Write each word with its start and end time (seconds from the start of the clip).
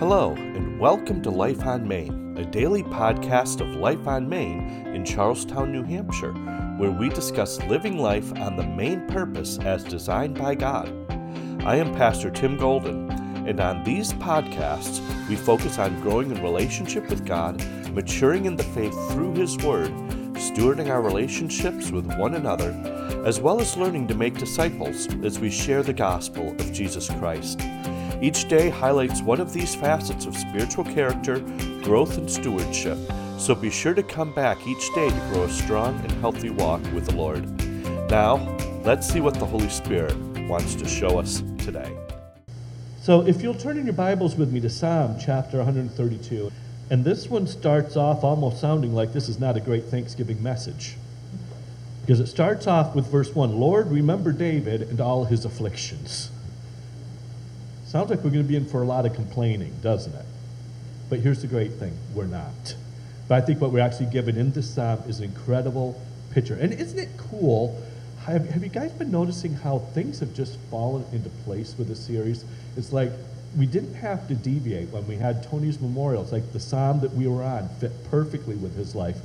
Hello, 0.00 0.32
and 0.32 0.80
welcome 0.80 1.20
to 1.20 1.30
Life 1.30 1.66
on 1.66 1.86
Main, 1.86 2.34
a 2.38 2.44
daily 2.46 2.82
podcast 2.82 3.60
of 3.60 3.76
Life 3.76 4.06
on 4.06 4.30
Main 4.30 4.86
in 4.86 5.04
Charlestown, 5.04 5.72
New 5.72 5.82
Hampshire, 5.82 6.32
where 6.78 6.90
we 6.90 7.10
discuss 7.10 7.62
living 7.64 7.98
life 7.98 8.32
on 8.38 8.56
the 8.56 8.66
main 8.66 9.06
purpose 9.08 9.58
as 9.58 9.84
designed 9.84 10.38
by 10.38 10.54
God. 10.54 10.88
I 11.66 11.76
am 11.76 11.94
Pastor 11.94 12.30
Tim 12.30 12.56
Golden, 12.56 13.10
and 13.46 13.60
on 13.60 13.84
these 13.84 14.14
podcasts, 14.14 15.02
we 15.28 15.36
focus 15.36 15.78
on 15.78 16.00
growing 16.00 16.30
in 16.30 16.42
relationship 16.42 17.10
with 17.10 17.26
God, 17.26 17.62
maturing 17.92 18.46
in 18.46 18.56
the 18.56 18.64
faith 18.64 18.94
through 19.10 19.34
His 19.34 19.58
Word, 19.58 19.90
stewarding 20.32 20.88
our 20.88 21.02
relationships 21.02 21.90
with 21.90 22.06
one 22.16 22.36
another, 22.36 22.70
as 23.26 23.38
well 23.38 23.60
as 23.60 23.76
learning 23.76 24.08
to 24.08 24.14
make 24.14 24.38
disciples 24.38 25.08
as 25.22 25.38
we 25.38 25.50
share 25.50 25.82
the 25.82 25.92
gospel 25.92 26.52
of 26.52 26.72
Jesus 26.72 27.10
Christ. 27.10 27.60
Each 28.22 28.46
day 28.46 28.68
highlights 28.68 29.22
one 29.22 29.40
of 29.40 29.54
these 29.54 29.74
facets 29.74 30.26
of 30.26 30.36
spiritual 30.36 30.84
character, 30.84 31.38
growth, 31.82 32.18
and 32.18 32.30
stewardship, 32.30 32.98
so 33.38 33.54
be 33.54 33.70
sure 33.70 33.94
to 33.94 34.02
come 34.02 34.34
back 34.34 34.66
each 34.66 34.94
day 34.94 35.08
to 35.08 35.28
grow 35.30 35.44
a 35.44 35.48
strong 35.48 35.98
and 36.00 36.12
healthy 36.20 36.50
walk 36.50 36.82
with 36.92 37.06
the 37.06 37.16
Lord. 37.16 37.48
Now, 38.10 38.36
let's 38.84 39.08
see 39.08 39.22
what 39.22 39.34
the 39.34 39.46
Holy 39.46 39.70
Spirit 39.70 40.14
wants 40.48 40.74
to 40.74 40.86
show 40.86 41.18
us 41.18 41.42
today. 41.56 41.96
So, 43.00 43.26
if 43.26 43.40
you'll 43.40 43.54
turn 43.54 43.78
in 43.78 43.86
your 43.86 43.94
Bibles 43.94 44.36
with 44.36 44.52
me 44.52 44.60
to 44.60 44.68
Psalm 44.68 45.16
chapter 45.18 45.56
132, 45.56 46.52
and 46.90 47.02
this 47.02 47.30
one 47.30 47.46
starts 47.46 47.96
off 47.96 48.22
almost 48.22 48.60
sounding 48.60 48.94
like 48.94 49.14
this 49.14 49.30
is 49.30 49.40
not 49.40 49.56
a 49.56 49.60
great 49.60 49.84
Thanksgiving 49.84 50.42
message. 50.42 50.96
Because 52.02 52.20
it 52.20 52.26
starts 52.26 52.66
off 52.66 52.94
with 52.94 53.06
verse 53.06 53.34
1 53.34 53.58
Lord, 53.58 53.90
remember 53.90 54.32
David 54.32 54.82
and 54.82 55.00
all 55.00 55.24
his 55.24 55.46
afflictions. 55.46 56.30
Sounds 57.90 58.08
like 58.08 58.20
we're 58.20 58.30
going 58.30 58.44
to 58.44 58.48
be 58.48 58.54
in 58.54 58.66
for 58.66 58.82
a 58.82 58.86
lot 58.86 59.04
of 59.04 59.14
complaining, 59.14 59.74
doesn't 59.82 60.14
it? 60.14 60.24
But 61.08 61.18
here's 61.18 61.42
the 61.42 61.48
great 61.48 61.72
thing 61.72 61.92
we're 62.14 62.26
not. 62.26 62.76
But 63.26 63.42
I 63.42 63.44
think 63.44 63.60
what 63.60 63.72
we're 63.72 63.84
actually 63.84 64.12
given 64.12 64.36
in 64.36 64.52
this 64.52 64.72
psalm 64.72 65.02
is 65.08 65.18
an 65.18 65.24
incredible 65.24 66.00
picture. 66.30 66.54
And 66.54 66.72
isn't 66.72 67.00
it 67.00 67.08
cool? 67.16 67.82
Have, 68.26 68.48
have 68.50 68.62
you 68.62 68.68
guys 68.68 68.92
been 68.92 69.10
noticing 69.10 69.54
how 69.54 69.80
things 69.92 70.20
have 70.20 70.32
just 70.34 70.56
fallen 70.70 71.04
into 71.12 71.30
place 71.44 71.74
with 71.76 71.88
this 71.88 71.98
series? 71.98 72.44
It's 72.76 72.92
like 72.92 73.10
we 73.58 73.66
didn't 73.66 73.94
have 73.94 74.28
to 74.28 74.36
deviate 74.36 74.90
when 74.90 75.04
we 75.08 75.16
had 75.16 75.42
Tony's 75.42 75.80
memorial. 75.80 76.22
It's 76.22 76.30
like 76.30 76.52
the 76.52 76.60
psalm 76.60 77.00
that 77.00 77.12
we 77.12 77.26
were 77.26 77.42
on 77.42 77.68
fit 77.80 77.90
perfectly 78.08 78.54
with 78.54 78.76
his 78.76 78.94
life. 78.94 79.16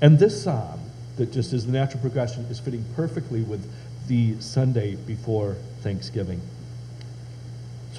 And 0.00 0.18
this 0.18 0.42
psalm, 0.42 0.80
that 1.16 1.30
just 1.30 1.52
is 1.52 1.66
the 1.66 1.70
natural 1.70 2.00
progression, 2.00 2.44
is 2.46 2.58
fitting 2.58 2.84
perfectly 2.96 3.42
with 3.42 3.64
the 4.08 4.34
Sunday 4.40 4.96
before 4.96 5.54
Thanksgiving. 5.82 6.40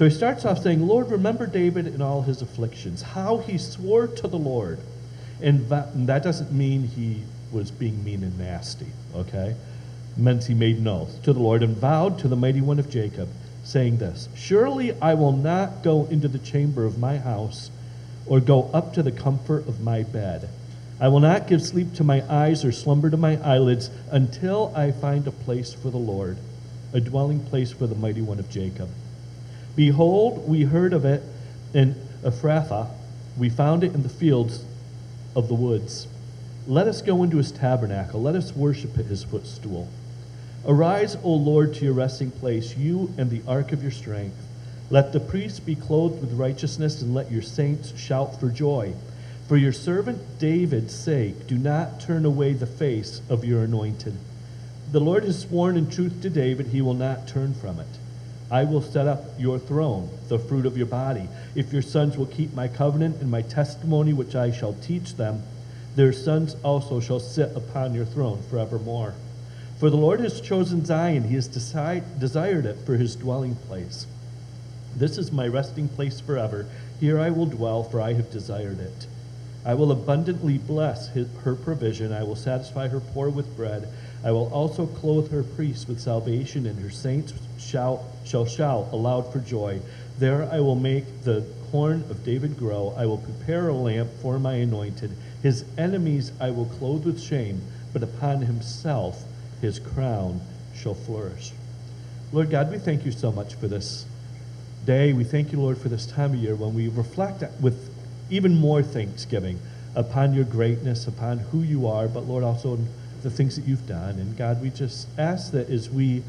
So 0.00 0.06
he 0.06 0.10
starts 0.10 0.46
off 0.46 0.62
saying, 0.62 0.88
Lord, 0.88 1.10
remember 1.10 1.46
David 1.46 1.86
in 1.86 2.00
all 2.00 2.22
his 2.22 2.40
afflictions, 2.40 3.02
how 3.02 3.36
he 3.36 3.58
swore 3.58 4.06
to 4.06 4.28
the 4.28 4.38
Lord. 4.38 4.78
And 5.42 5.68
that 5.68 6.22
doesn't 6.22 6.50
mean 6.50 6.84
he 6.84 7.24
was 7.52 7.70
being 7.70 8.02
mean 8.02 8.24
and 8.24 8.38
nasty, 8.38 8.86
okay? 9.14 9.54
It 10.16 10.18
meant 10.18 10.44
he 10.44 10.54
made 10.54 10.78
an 10.78 10.88
oath 10.88 11.22
to 11.24 11.34
the 11.34 11.38
Lord 11.38 11.62
and 11.62 11.76
vowed 11.76 12.18
to 12.20 12.28
the 12.28 12.34
mighty 12.34 12.62
one 12.62 12.78
of 12.78 12.88
Jacob, 12.88 13.28
saying 13.62 13.98
this 13.98 14.30
Surely 14.34 14.98
I 15.02 15.12
will 15.12 15.32
not 15.32 15.82
go 15.82 16.06
into 16.06 16.28
the 16.28 16.38
chamber 16.38 16.86
of 16.86 16.98
my 16.98 17.18
house 17.18 17.70
or 18.24 18.40
go 18.40 18.70
up 18.72 18.94
to 18.94 19.02
the 19.02 19.12
comfort 19.12 19.68
of 19.68 19.82
my 19.82 20.04
bed. 20.04 20.48
I 20.98 21.08
will 21.08 21.20
not 21.20 21.46
give 21.46 21.60
sleep 21.60 21.92
to 21.96 22.04
my 22.04 22.24
eyes 22.26 22.64
or 22.64 22.72
slumber 22.72 23.10
to 23.10 23.18
my 23.18 23.36
eyelids 23.42 23.90
until 24.10 24.72
I 24.74 24.92
find 24.92 25.26
a 25.26 25.30
place 25.30 25.74
for 25.74 25.90
the 25.90 25.98
Lord, 25.98 26.38
a 26.94 27.00
dwelling 27.00 27.40
place 27.40 27.70
for 27.70 27.86
the 27.86 27.94
mighty 27.94 28.22
one 28.22 28.38
of 28.38 28.48
Jacob. 28.48 28.88
Behold, 29.76 30.48
we 30.48 30.64
heard 30.64 30.92
of 30.92 31.04
it 31.04 31.22
in 31.72 31.94
Ephrathah. 32.22 32.88
We 33.38 33.48
found 33.48 33.84
it 33.84 33.94
in 33.94 34.02
the 34.02 34.08
fields 34.08 34.64
of 35.36 35.48
the 35.48 35.54
woods. 35.54 36.06
Let 36.66 36.86
us 36.86 37.02
go 37.02 37.22
into 37.22 37.38
his 37.38 37.52
tabernacle. 37.52 38.20
Let 38.20 38.34
us 38.34 38.54
worship 38.54 38.98
at 38.98 39.06
his 39.06 39.24
footstool. 39.24 39.88
Arise, 40.66 41.16
O 41.22 41.32
Lord, 41.32 41.74
to 41.74 41.84
your 41.84 41.94
resting 41.94 42.30
place, 42.30 42.76
you 42.76 43.12
and 43.16 43.30
the 43.30 43.42
ark 43.48 43.72
of 43.72 43.82
your 43.82 43.92
strength. 43.92 44.36
Let 44.90 45.12
the 45.12 45.20
priests 45.20 45.60
be 45.60 45.76
clothed 45.76 46.20
with 46.20 46.34
righteousness, 46.34 47.00
and 47.00 47.14
let 47.14 47.30
your 47.30 47.42
saints 47.42 47.96
shout 47.98 48.38
for 48.38 48.50
joy. 48.50 48.92
For 49.48 49.56
your 49.56 49.72
servant 49.72 50.38
David's 50.38 50.94
sake, 50.94 51.46
do 51.46 51.56
not 51.56 52.00
turn 52.00 52.24
away 52.24 52.52
the 52.52 52.66
face 52.66 53.22
of 53.28 53.44
your 53.44 53.62
anointed. 53.62 54.14
The 54.92 55.00
Lord 55.00 55.24
has 55.24 55.40
sworn 55.40 55.76
in 55.76 55.88
truth 55.88 56.20
to 56.22 56.30
David, 56.30 56.68
he 56.68 56.82
will 56.82 56.94
not 56.94 57.26
turn 57.26 57.54
from 57.54 57.80
it. 57.80 57.86
I 58.50 58.64
will 58.64 58.82
set 58.82 59.06
up 59.06 59.24
your 59.38 59.58
throne, 59.58 60.10
the 60.28 60.38
fruit 60.38 60.66
of 60.66 60.76
your 60.76 60.86
body. 60.86 61.28
If 61.54 61.72
your 61.72 61.82
sons 61.82 62.16
will 62.16 62.26
keep 62.26 62.52
my 62.52 62.66
covenant 62.66 63.20
and 63.20 63.30
my 63.30 63.42
testimony, 63.42 64.12
which 64.12 64.34
I 64.34 64.50
shall 64.50 64.74
teach 64.74 65.14
them, 65.14 65.42
their 65.94 66.12
sons 66.12 66.56
also 66.64 67.00
shall 67.00 67.20
sit 67.20 67.54
upon 67.56 67.94
your 67.94 68.04
throne 68.04 68.42
forevermore. 68.50 69.14
For 69.78 69.88
the 69.88 69.96
Lord 69.96 70.20
has 70.20 70.40
chosen 70.40 70.84
Zion, 70.84 71.24
he 71.24 71.36
has 71.36 71.46
decide, 71.46 72.18
desired 72.18 72.66
it 72.66 72.78
for 72.84 72.96
his 72.96 73.16
dwelling 73.16 73.54
place. 73.54 74.06
This 74.96 75.16
is 75.16 75.32
my 75.32 75.46
resting 75.46 75.88
place 75.88 76.20
forever. 76.20 76.66
Here 76.98 77.18
I 77.18 77.30
will 77.30 77.46
dwell, 77.46 77.84
for 77.84 78.00
I 78.00 78.12
have 78.14 78.30
desired 78.30 78.80
it. 78.80 79.06
I 79.64 79.74
will 79.74 79.92
abundantly 79.92 80.58
bless 80.58 81.08
his, 81.10 81.28
her 81.44 81.54
provision. 81.54 82.12
I 82.12 82.24
will 82.24 82.36
satisfy 82.36 82.88
her 82.88 83.00
poor 83.00 83.30
with 83.30 83.56
bread. 83.56 83.88
I 84.22 84.32
will 84.32 84.52
also 84.52 84.86
clothe 84.86 85.30
her 85.30 85.42
priests 85.42 85.88
with 85.88 86.00
salvation, 86.00 86.66
and 86.66 86.78
her 86.80 86.90
saints 86.90 87.32
shall, 87.58 88.06
shall 88.24 88.44
shout 88.44 88.88
aloud 88.92 89.32
for 89.32 89.38
joy. 89.38 89.80
There 90.18 90.48
I 90.52 90.60
will 90.60 90.74
make 90.74 91.22
the 91.24 91.44
horn 91.70 92.04
of 92.10 92.24
David 92.24 92.58
grow. 92.58 92.94
I 92.96 93.06
will 93.06 93.18
prepare 93.18 93.68
a 93.68 93.74
lamp 93.74 94.10
for 94.20 94.38
my 94.38 94.54
anointed. 94.54 95.12
His 95.42 95.64
enemies 95.78 96.32
I 96.40 96.50
will 96.50 96.66
clothe 96.66 97.06
with 97.06 97.20
shame, 97.20 97.62
but 97.92 98.02
upon 98.02 98.42
himself 98.42 99.24
his 99.60 99.78
crown 99.78 100.40
shall 100.74 100.94
flourish. 100.94 101.52
Lord 102.32 102.50
God, 102.50 102.70
we 102.70 102.78
thank 102.78 103.04
you 103.04 103.12
so 103.12 103.32
much 103.32 103.54
for 103.54 103.68
this 103.68 104.04
day. 104.84 105.12
We 105.12 105.24
thank 105.24 105.52
you, 105.52 105.60
Lord, 105.60 105.78
for 105.78 105.88
this 105.88 106.06
time 106.06 106.32
of 106.32 106.36
year 106.36 106.54
when 106.54 106.74
we 106.74 106.88
reflect 106.88 107.42
with 107.60 107.90
even 108.30 108.56
more 108.56 108.82
thanksgiving 108.82 109.58
upon 109.94 110.34
your 110.34 110.44
greatness, 110.44 111.06
upon 111.06 111.38
who 111.38 111.62
you 111.62 111.86
are, 111.86 112.06
but 112.06 112.20
Lord, 112.20 112.44
also 112.44 112.78
the 113.22 113.30
things 113.30 113.56
that 113.56 113.66
you've 113.66 113.86
done. 113.86 114.18
And 114.18 114.36
God, 114.36 114.62
we 114.62 114.70
just 114.70 115.06
ask 115.18 115.52
that 115.52 115.68
as 115.68 115.90
we 115.90 116.22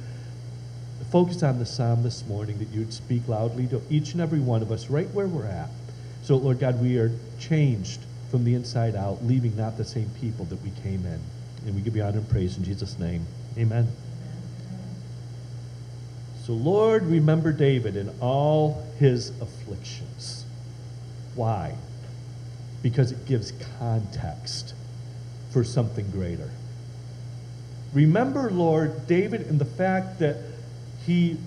focus 1.12 1.44
on 1.44 1.60
the 1.60 1.66
psalm 1.66 2.04
this 2.04 2.26
morning, 2.28 2.58
that 2.60 2.70
you 2.70 2.80
would 2.80 2.94
speak 2.94 3.28
loudly 3.28 3.68
to 3.68 3.82
each 3.90 4.14
and 4.14 4.22
every 4.22 4.40
one 4.40 4.62
of 4.62 4.72
us 4.72 4.90
right 4.90 5.10
where 5.12 5.28
we're 5.28 5.46
at. 5.46 5.70
So, 6.24 6.38
Lord 6.38 6.60
God, 6.60 6.82
we 6.82 6.98
are 6.98 7.12
changed 7.40 8.00
from 8.30 8.44
the 8.46 8.56
inside 8.56 8.96
out, 8.96 9.24
leaving 9.26 9.56
not 9.58 9.78
the 9.78 9.84
same 9.84 10.10
people 10.22 10.46
that 10.46 10.62
we 10.64 10.72
came 10.84 11.06
in. 11.06 11.20
And 11.66 11.76
we 11.76 11.82
give 11.82 11.96
you 11.96 12.04
honor 12.04 12.20
and 12.20 12.30
praise 12.30 12.58
in 12.58 12.64
Jesus' 12.64 12.98
name. 12.98 13.26
Amen. 13.58 13.88
So, 16.46 16.54
Lord, 16.54 17.04
remember 17.04 17.52
David 17.52 17.96
in 17.96 18.10
all 18.20 18.86
his 18.98 19.30
afflictions. 19.42 20.46
Why? 21.36 21.76
Because 22.82 23.12
it 23.12 23.26
gives 23.26 23.54
context 23.80 24.74
for 25.52 25.64
something 25.64 26.10
greater. 26.12 26.50
Remember, 27.94 28.50
Lord, 28.50 29.08
David 29.08 29.42
and 29.48 29.60
the 29.60 29.66
fact 29.66 30.20
that 30.20 30.38
he 31.06 31.38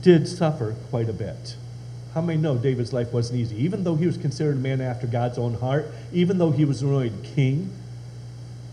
did 0.00 0.28
suffer 0.28 0.74
quite 0.90 1.08
a 1.08 1.12
bit. 1.12 1.56
How 2.14 2.20
many 2.20 2.40
know 2.40 2.56
David's 2.56 2.92
life 2.92 3.12
wasn't 3.12 3.40
easy? 3.40 3.56
Even 3.56 3.84
though 3.84 3.96
he 3.96 4.06
was 4.06 4.16
considered 4.16 4.56
a 4.56 4.60
man 4.60 4.80
after 4.80 5.06
God's 5.06 5.38
own 5.38 5.54
heart, 5.54 5.86
even 6.12 6.38
though 6.38 6.50
he 6.50 6.64
was 6.64 6.82
anointed 6.82 7.22
king, 7.22 7.70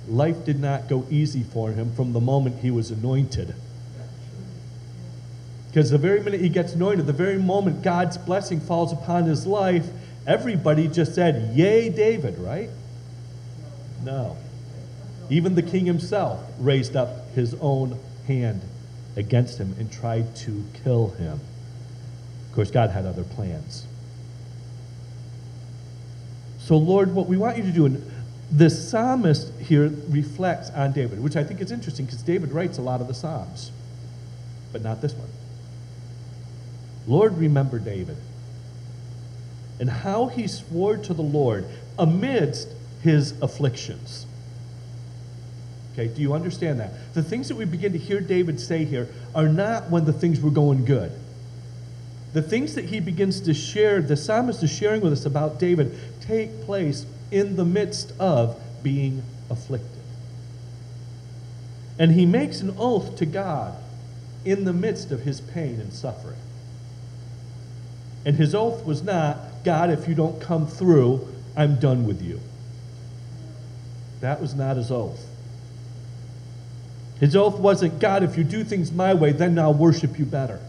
life 0.08 0.46
did 0.46 0.60
not 0.60 0.88
go 0.88 1.06
easy 1.10 1.44
for 1.44 1.72
him 1.72 1.94
from 1.94 2.14
the 2.14 2.22
moment 2.22 2.60
he 2.60 2.72
was 2.72 2.92
anointed. 2.92 3.56
Because 5.68 5.90
the 5.90 5.98
very 5.98 6.22
minute 6.22 6.40
he 6.40 6.50
gets 6.50 6.74
anointed, 6.74 7.08
the 7.08 7.14
very 7.14 7.38
moment 7.38 7.82
God's 7.82 8.18
blessing 8.18 8.60
falls 8.60 8.94
upon 8.94 9.26
his 9.26 9.48
life, 9.48 9.88
everybody 10.28 10.88
just 10.88 11.16
said, 11.16 11.56
Yay, 11.56 11.90
David, 11.90 12.38
right? 12.38 12.70
No. 14.04 14.38
Even 15.30 15.56
the 15.56 15.62
king 15.62 15.86
himself 15.86 16.44
raised 16.60 16.96
up 16.96 17.30
his 17.34 17.56
own 17.62 18.00
hand 18.28 18.62
against 19.16 19.58
him 19.58 19.76
and 19.80 19.92
tried 19.92 20.36
to 20.36 20.64
kill 20.84 21.10
him. 21.10 21.40
Of 22.50 22.56
course, 22.56 22.72
God 22.72 22.90
had 22.90 23.06
other 23.06 23.24
plans. 23.24 23.86
So, 26.60 26.78
Lord, 26.78 27.14
what 27.14 27.28
we 27.28 27.38
want 27.38 27.58
you 27.58 27.64
to 27.64 27.72
do, 27.72 27.86
and 27.86 28.12
the 28.52 28.70
psalmist 28.70 29.52
here 29.60 29.92
reflects 30.08 30.70
on 30.70 30.92
David, 30.92 31.22
which 31.22 31.36
I 31.36 31.44
think 31.44 31.62
is 31.62 31.72
interesting 31.72 32.06
because 32.06 32.22
David 32.22 32.52
writes 32.52 32.78
a 32.78 32.82
lot 32.82 33.02
of 33.02 33.08
the 33.08 33.14
Psalms, 33.14 33.72
but 34.72 34.82
not 34.82 35.02
this 35.02 35.14
one. 35.14 35.30
Lord, 37.08 37.38
remember 37.38 37.80
David 37.80 38.18
and 39.80 39.90
how 39.90 40.28
he 40.28 40.48
swore 40.48 40.98
to 40.98 41.14
the 41.14 41.22
Lord 41.22 41.66
amidst 41.98 42.70
his 43.02 43.34
afflictions. 43.42 44.26
Okay, 45.94 46.08
do 46.08 46.22
you 46.22 46.34
understand 46.34 46.80
that? 46.80 47.14
The 47.14 47.24
things 47.24 47.48
that 47.50 47.56
we 47.56 47.66
begin 47.66 47.94
to 47.94 48.00
hear 48.00 48.20
David 48.20 48.60
say 48.60 48.84
here 48.84 49.10
are 49.36 49.48
not 49.48 49.92
when 49.92 50.06
the 50.06 50.14
things 50.14 50.42
were 50.42 50.50
going 50.50 50.86
good. 50.86 51.12
The 52.34 52.42
things 52.42 52.74
that 52.76 52.86
he 52.86 53.00
begins 53.00 53.42
to 53.42 53.54
share, 53.54 54.02
the 54.02 54.18
psalmist 54.18 54.64
is 54.64 54.72
sharing 54.76 55.02
with 55.02 55.14
us 55.14 55.26
about 55.26 55.60
David, 55.60 55.96
take 56.20 56.64
place 56.64 57.06
in 57.30 57.56
the 57.56 57.66
midst 57.66 58.12
of 58.20 58.60
being 58.82 59.22
afflicted. 59.52 59.90
And 62.00 62.12
he 62.12 62.26
makes 62.26 62.62
an 62.62 62.76
oath 62.80 63.18
to 63.18 63.28
God 63.28 63.76
in 64.46 64.66
the 64.66 64.74
midst 64.74 65.12
of 65.12 65.22
his 65.22 65.42
pain 65.42 65.80
and 65.80 65.94
suffering. 65.94 66.40
And 68.26 68.36
his 68.36 68.56
oath 68.56 68.84
was 68.84 69.04
not, 69.04 69.38
God, 69.64 69.92
if 69.92 70.08
you 70.08 70.16
don't 70.16 70.42
come 70.42 70.66
through, 70.66 71.28
I'm 71.56 71.80
done 71.80 72.08
with 72.08 72.22
you. 72.24 72.40
That 74.22 74.42
was 74.42 74.56
not 74.56 74.78
his 74.78 74.90
oath. 74.90 75.24
His 77.20 77.36
oath 77.36 77.58
wasn't, 77.60 78.00
God, 78.00 78.24
if 78.24 78.38
you 78.38 78.44
do 78.44 78.64
things 78.64 78.92
my 78.92 79.14
way, 79.14 79.32
then 79.32 79.58
I'll 79.58 79.74
worship 79.74 80.20
you 80.20 80.26
better. 80.26 80.60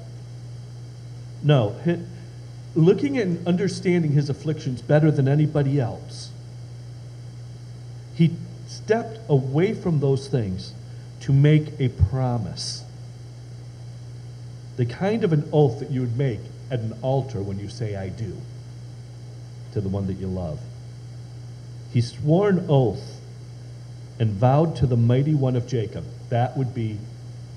No. 1.42 1.76
Looking 2.74 3.18
and 3.18 3.46
understanding 3.46 4.12
his 4.12 4.30
afflictions 4.30 4.82
better 4.82 5.10
than 5.10 5.28
anybody 5.28 5.80
else, 5.80 6.30
he 8.14 8.36
stepped 8.66 9.18
away 9.28 9.74
from 9.74 10.00
those 10.00 10.28
things 10.28 10.72
to 11.20 11.32
make 11.32 11.78
a 11.80 11.88
promise. 11.88 12.84
The 14.76 14.86
kind 14.86 15.24
of 15.24 15.32
an 15.32 15.48
oath 15.52 15.80
that 15.80 15.90
you 15.90 16.00
would 16.00 16.16
make 16.16 16.40
at 16.70 16.80
an 16.80 16.96
altar 17.02 17.42
when 17.42 17.58
you 17.58 17.68
say, 17.68 17.96
I 17.96 18.08
do, 18.08 18.36
to 19.72 19.80
the 19.80 19.88
one 19.88 20.06
that 20.06 20.14
you 20.14 20.26
love. 20.26 20.60
He 21.92 22.00
swore 22.00 22.48
an 22.48 22.66
oath 22.68 23.20
and 24.18 24.30
vowed 24.30 24.76
to 24.76 24.86
the 24.86 24.96
mighty 24.96 25.34
one 25.34 25.56
of 25.56 25.66
Jacob. 25.66 26.04
That 26.30 26.56
would 26.56 26.74
be 26.74 26.98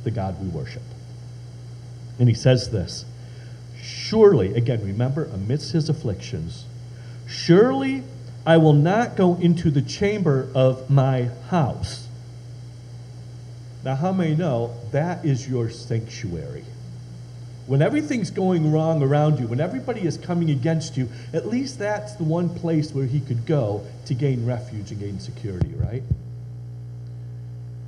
the 0.03 0.11
God 0.11 0.41
we 0.41 0.47
worship. 0.47 0.83
And 2.19 2.27
he 2.27 2.35
says 2.35 2.71
this 2.71 3.05
Surely, 3.81 4.53
again, 4.55 4.83
remember, 4.83 5.25
amidst 5.25 5.71
his 5.71 5.89
afflictions, 5.89 6.65
surely 7.27 8.03
I 8.45 8.57
will 8.57 8.73
not 8.73 9.15
go 9.15 9.35
into 9.35 9.69
the 9.69 9.81
chamber 9.81 10.49
of 10.55 10.89
my 10.89 11.29
house. 11.49 12.07
Now, 13.83 13.95
how 13.95 14.11
many 14.11 14.35
know 14.35 14.73
that 14.91 15.23
is 15.25 15.47
your 15.47 15.69
sanctuary? 15.69 16.63
When 17.67 17.81
everything's 17.81 18.31
going 18.31 18.71
wrong 18.71 19.03
around 19.03 19.39
you, 19.39 19.47
when 19.47 19.59
everybody 19.59 20.01
is 20.01 20.17
coming 20.17 20.49
against 20.49 20.95
you, 20.95 21.09
at 21.33 21.47
least 21.47 21.77
that's 21.79 22.13
the 22.13 22.23
one 22.23 22.49
place 22.49 22.91
where 22.93 23.05
he 23.05 23.19
could 23.19 23.45
go 23.45 23.85
to 24.05 24.13
gain 24.13 24.45
refuge 24.45 24.91
and 24.91 24.99
gain 24.99 25.19
security, 25.19 25.73
right? 25.75 26.03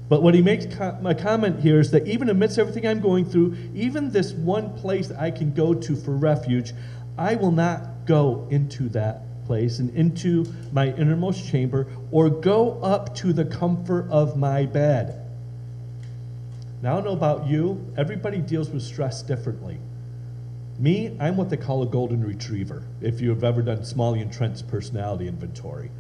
But 0.10 0.24
what 0.24 0.34
he 0.34 0.42
makes 0.42 0.66
my 1.02 1.14
comment 1.14 1.60
here 1.60 1.80
is 1.80 1.92
that 1.92 2.08
even 2.08 2.30
amidst 2.30 2.58
everything 2.58 2.88
I'm 2.88 3.00
going 3.00 3.26
through, 3.26 3.56
even 3.76 4.12
this 4.12 4.34
one 4.34 4.76
place 4.76 5.12
I 5.12 5.30
can 5.30 5.54
go 5.54 5.76
to 5.76 5.96
for 5.96 6.18
refuge, 6.18 6.74
I 7.18 7.36
will 7.36 7.52
not 7.52 8.08
go 8.08 8.48
into 8.50 8.90
that 8.90 9.22
place 9.46 9.78
and 9.78 9.96
into 9.96 10.46
my 10.72 10.88
innermost 10.96 11.48
chamber 11.48 11.88
or 12.12 12.30
go 12.30 12.82
up 12.82 13.16
to 13.18 13.34
the 13.34 13.46
comfort 13.46 14.08
of 14.10 14.36
my 14.36 14.66
bed. 14.66 15.26
Now, 16.82 16.94
I 16.94 16.96
don't 16.96 17.06
know 17.06 17.12
about 17.12 17.48
you, 17.48 17.94
everybody 17.98 18.40
deals 18.40 18.70
with 18.70 18.82
stress 18.82 19.22
differently. 19.22 19.78
Me, 20.80 21.16
I'm 21.20 21.36
what 21.36 21.50
they 21.50 21.58
call 21.58 21.84
a 21.84 21.86
golden 21.86 22.24
retriever, 22.24 22.84
if 23.02 23.22
you 23.22 23.30
have 23.30 23.44
ever 23.44 23.62
done 23.62 23.84
Smalley 23.84 24.22
and 24.22 24.32
Trent's 24.32 24.62
personality 24.62 25.28
inventory. 25.28 25.92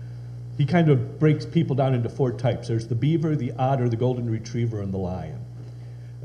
He 0.59 0.65
kind 0.65 0.89
of 0.89 1.19
breaks 1.19 1.45
people 1.45 1.73
down 1.73 1.95
into 1.95 2.09
four 2.09 2.33
types 2.33 2.67
there's 2.67 2.85
the 2.85 2.94
beaver, 2.94 3.33
the 3.33 3.53
otter, 3.53 3.88
the 3.88 3.95
golden 3.95 4.29
retriever, 4.29 4.81
and 4.81 4.94
the 4.94 4.97
lion. 4.97 5.39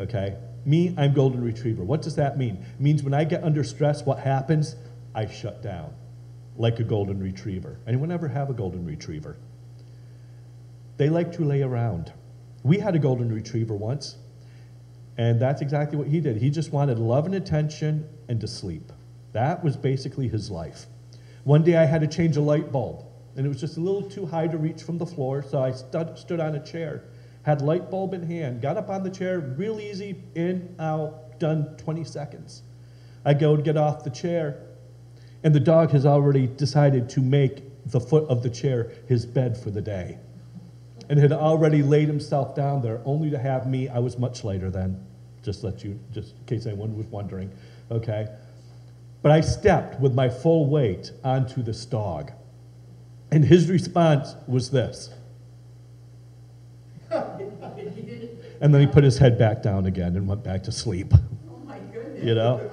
Okay? 0.01 0.37
Me, 0.65 0.93
I'm 0.99 1.15
golden 1.15 1.41
retriever. 1.41 1.85
What 1.85 2.03
does 2.03 2.17
that 2.17 2.37
mean? 2.37 2.57
It 2.57 2.81
means 2.81 3.05
when 3.05 3.15
I 3.15 3.23
get 3.23 3.45
under 3.45 3.63
stress, 3.63 4.05
what 4.05 4.19
happens? 4.19 4.75
I 5.15 5.27
shut 5.27 5.63
down 5.63 5.95
like 6.57 6.81
a 6.81 6.83
golden 6.83 7.23
retriever. 7.23 7.79
Anyone 7.87 8.11
ever 8.11 8.27
have 8.27 8.51
a 8.51 8.55
golden 8.55 8.85
retriever? 8.85 9.37
They 10.97 11.09
like 11.09 11.31
to 11.35 11.45
lay 11.45 11.63
around. 11.63 12.13
We 12.65 12.81
had 12.81 12.97
a 12.97 12.99
golden 12.99 13.33
retriever 13.33 13.75
once. 13.75 14.17
And 15.17 15.41
that's 15.41 15.63
exactly 15.63 15.97
what 15.97 16.09
he 16.09 16.19
did. 16.19 16.39
He 16.39 16.51
just 16.51 16.73
wanted 16.73 16.99
love 16.99 17.27
and 17.27 17.37
attention 17.37 18.09
and 18.29 18.41
to 18.41 18.49
sleep. 18.49 18.91
That 19.33 19.63
was 19.63 19.77
basically 19.77 20.27
his 20.27 20.51
life. 20.51 20.87
One 21.45 21.63
day 21.63 21.77
I 21.77 21.85
had 21.85 22.01
to 22.01 22.09
change 22.09 22.37
a 22.37 22.41
light 22.41 22.73
bulb, 22.73 23.04
and 23.37 23.45
it 23.45 23.49
was 23.49 23.61
just 23.61 23.77
a 23.77 23.81
little 23.81 24.03
too 24.03 24.27
high 24.27 24.47
to 24.47 24.57
reach 24.57 24.83
from 24.83 24.99
the 24.99 25.07
floor, 25.07 25.43
so 25.43 25.63
I 25.63 25.73
stood, 25.73 26.19
stood 26.19 26.41
on 26.41 26.55
a 26.55 26.65
chair, 26.65 27.05
had 27.43 27.63
light 27.63 27.91
bulb 27.91 28.15
in 28.15 28.23
hand, 28.23 28.61
got 28.63 28.77
up 28.77 28.89
on 28.89 29.03
the 29.03 29.11
chair, 29.11 29.41
real 29.41 29.81
easy, 29.81 30.23
in, 30.35 30.75
out, 30.79 31.39
done 31.39 31.77
20 31.77 32.05
seconds. 32.05 32.63
I 33.25 33.35
go 33.35 33.57
to 33.57 33.63
get 33.63 33.77
off 33.77 34.05
the 34.05 34.11
chair, 34.11 34.61
and 35.43 35.55
the 35.55 35.61
dog 35.61 35.91
has 35.91 36.07
already 36.07 36.47
decided 36.47 37.09
to 37.11 37.21
make 37.21 37.63
the 37.87 38.01
foot 38.01 38.29
of 38.29 38.43
the 38.43 38.51
chair 38.51 38.93
his 39.09 39.27
bed 39.27 39.59
for 39.59 39.71
the 39.71 39.83
day 39.83 40.19
and 41.09 41.19
had 41.19 41.33
already 41.33 41.83
laid 41.83 42.09
himself 42.09 42.55
down 42.55 42.83
there 42.83 43.01
only 43.05 43.31
to 43.31 43.39
have 43.39 43.67
me. 43.67 43.89
I 43.89 43.99
was 43.99 44.19
much 44.19 44.45
later 44.45 44.71
then, 44.71 45.05
just 45.43 45.65
let 45.65 45.85
you, 45.85 45.99
just 46.13 46.35
in 46.37 46.45
case 46.47 46.67
anyone 46.67 46.97
was 46.97 47.07
wondering, 47.07 47.51
okay? 47.91 48.29
But 49.23 49.33
I 49.33 49.41
stepped 49.41 50.01
with 50.01 50.15
my 50.15 50.29
full 50.29 50.67
weight 50.67 51.13
onto 51.23 51.63
this 51.63 51.85
dog. 51.85 52.33
And 53.35 53.45
his 53.45 53.69
response 53.69 54.37
was 54.47 54.71
this. 54.71 55.11
and 58.61 58.73
then 58.73 58.81
he 58.81 58.87
put 58.87 59.03
his 59.03 59.19
head 59.19 59.37
back 59.37 59.61
down 59.61 59.87
again 59.87 60.15
and 60.15 60.29
went 60.29 60.45
back 60.45 60.63
to 60.63 60.73
sleep. 60.73 61.13
Oh 61.13 61.59
my 61.67 61.81
goodness. 61.93 62.25
You 62.25 62.37
know? 62.37 62.71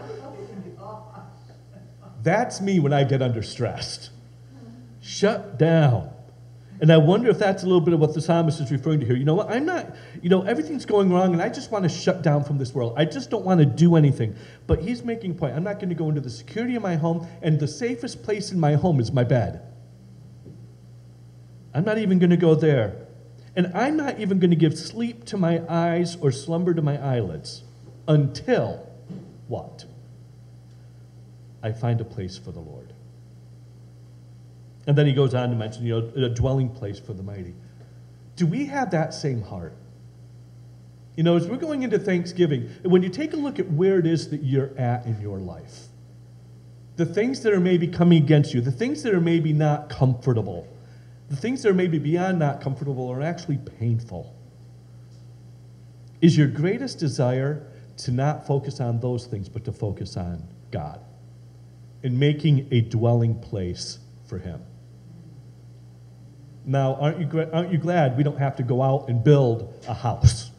That's 2.22 2.62
me 2.62 2.80
when 2.80 2.94
I 2.94 3.04
get 3.04 3.24
under 3.24 3.42
stressed. 3.42 4.12
Shut 5.02 5.58
down. 5.58 6.12
And 6.80 6.92
I 6.92 6.98
wonder 6.98 7.32
if 7.32 7.40
that's 7.40 7.64
a 7.64 7.66
little 7.66 7.82
bit 7.82 7.96
of 7.96 8.00
what 8.00 8.14
the 8.14 8.22
psalmist 8.22 8.62
is 8.62 8.72
referring 8.72 9.00
to 9.00 9.06
here. 9.08 9.16
You 9.16 9.26
know 9.26 9.34
what? 9.34 9.50
I'm 9.50 9.66
not, 9.66 9.96
you 10.22 10.30
know, 10.30 10.44
everything's 10.44 10.86
going 10.86 11.12
wrong 11.12 11.34
and 11.34 11.42
I 11.42 11.50
just 11.50 11.72
want 11.72 11.84
to 11.86 11.90
shut 11.90 12.22
down 12.22 12.44
from 12.44 12.60
this 12.60 12.72
world. 12.72 12.94
I 12.98 13.06
just 13.06 13.32
don't 13.32 13.44
want 13.44 13.62
to 13.62 13.66
do 13.66 13.96
anything. 13.96 14.36
But 14.68 14.84
he's 14.84 15.04
making 15.04 15.32
a 15.32 15.34
point. 15.34 15.56
I'm 15.56 15.64
not 15.64 15.78
going 15.80 15.90
to 15.90 15.96
go 15.96 16.08
into 16.10 16.22
the 16.22 16.30
security 16.30 16.76
of 16.76 16.84
my 16.84 16.98
home, 16.98 17.28
and 17.42 17.60
the 17.60 17.68
safest 17.68 18.22
place 18.22 18.52
in 18.52 18.60
my 18.60 18.76
home 18.76 19.00
is 19.00 19.12
my 19.12 19.24
bed. 19.24 19.62
I'm 21.74 21.86
not 21.86 21.98
even 21.98 22.20
going 22.20 22.30
to 22.30 22.38
go 22.38 22.56
there. 22.56 22.96
And 23.56 23.72
I'm 23.76 23.98
not 23.98 24.20
even 24.20 24.40
going 24.40 24.52
to 24.52 24.56
give 24.56 24.78
sleep 24.78 25.26
to 25.26 25.38
my 25.38 25.62
eyes 25.68 26.16
or 26.16 26.32
slumber 26.32 26.74
to 26.74 26.82
my 26.82 26.98
eyelids 26.98 27.64
until 28.08 28.88
what? 29.48 29.86
I 31.62 31.72
find 31.72 32.00
a 32.02 32.06
place 32.06 32.38
for 32.38 32.52
the 32.52 32.60
Lord. 32.60 32.94
And 34.88 34.98
then 34.98 35.06
he 35.06 35.14
goes 35.14 35.34
on 35.34 35.50
to 35.50 35.56
mention, 35.56 35.86
you 35.86 36.00
know, 36.00 36.26
a 36.26 36.30
dwelling 36.30 36.70
place 36.70 37.00
for 37.00 37.14
the 37.14 37.24
mighty. 37.24 37.54
Do 38.36 38.48
we 38.48 38.66
have 38.66 38.92
that 38.92 39.14
same 39.14 39.42
heart? 39.42 39.76
You 41.16 41.24
know, 41.24 41.36
as 41.36 41.46
we're 41.48 41.58
going 41.58 41.84
into 41.84 42.00
Thanksgiving, 42.00 42.70
when 42.84 43.04
you 43.04 43.10
take 43.10 43.34
a 43.34 43.38
look 43.38 43.60
at 43.60 43.70
where 43.70 44.00
it 44.00 44.08
is 44.08 44.30
that 44.30 44.44
you're 44.44 44.72
at 44.78 45.06
in 45.06 45.20
your 45.22 45.40
life, 45.40 45.88
the 46.96 47.06
things 47.06 47.44
that 47.44 47.54
are 47.54 47.60
maybe 47.60 47.88
coming 47.88 48.24
against 48.24 48.54
you, 48.54 48.62
the 48.62 48.72
things 48.72 49.04
that 49.04 49.14
are 49.14 49.22
maybe 49.22 49.54
not 49.54 49.90
comfortable, 49.90 50.68
the 51.32 51.38
things 51.38 51.64
that 51.64 51.70
are 51.70 51.74
maybe 51.74 51.98
beyond 51.98 52.40
not 52.40 52.60
comfortable 52.60 53.10
are 53.10 53.22
actually 53.22 53.58
painful. 53.58 54.36
Is 56.20 56.38
your 56.38 56.48
greatest 56.48 57.00
desire 57.00 57.66
to 58.00 58.12
not 58.12 58.46
focus 58.46 58.82
on 58.82 59.00
those 59.00 59.28
things, 59.28 59.48
but 59.48 59.64
to 59.64 59.72
focus 59.72 60.18
on 60.18 60.46
God 60.72 61.00
and 62.04 62.20
making 62.20 62.68
a 62.72 62.82
dwelling 62.82 63.40
place 63.40 64.00
for 64.28 64.40
Him? 64.40 64.62
Now, 66.66 66.96
aren't 66.96 67.20
you, 67.20 67.50
aren't 67.54 67.72
you 67.72 67.78
glad 67.78 68.18
we 68.18 68.24
don't 68.24 68.38
have 68.38 68.58
to 68.58 68.64
go 68.64 68.82
out 68.82 69.08
and 69.08 69.24
build 69.24 69.74
a 69.88 69.94
house? 69.94 70.52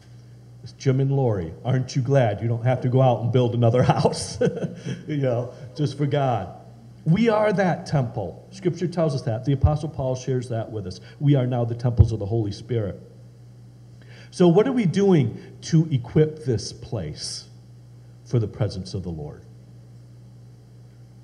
It's 0.63 0.73
Jim 0.73 1.01
and 1.01 1.13
Lori. 1.13 1.53
Aren't 1.67 1.95
you 1.95 2.01
glad 2.01 2.41
you 2.41 2.49
don't 2.49 2.65
have 2.65 2.81
to 2.81 2.89
go 2.89 3.03
out 3.03 3.21
and 3.21 3.31
build 3.31 3.55
another 3.55 3.83
house? 3.95 4.41
you 5.07 5.19
know, 5.19 5.53
just 5.77 5.99
for 5.99 6.07
God. 6.07 6.62
We 7.05 7.29
are 7.29 7.53
that 7.53 7.87
temple. 7.87 8.47
Scripture 8.51 8.87
tells 8.87 9.15
us 9.15 9.23
that. 9.23 9.45
The 9.45 9.53
Apostle 9.53 9.89
Paul 9.89 10.15
shares 10.15 10.49
that 10.51 10.71
with 10.71 10.87
us. 10.87 11.01
We 11.19 11.35
are 11.35 11.47
now 11.47 11.65
the 11.65 11.75
temples 11.75 12.13
of 12.13 12.21
the 12.21 12.27
Holy 12.27 12.53
Spirit. 12.53 13.01
So, 14.31 14.49
what 14.49 14.67
are 14.69 14.73
we 14.73 14.87
doing 14.87 15.57
to 15.63 15.89
equip 15.91 16.45
this 16.45 16.73
place 16.73 17.49
for 18.25 18.39
the 18.39 18.49
presence 18.49 18.95
of 18.95 19.03
the 19.03 19.11
Lord? 19.11 19.45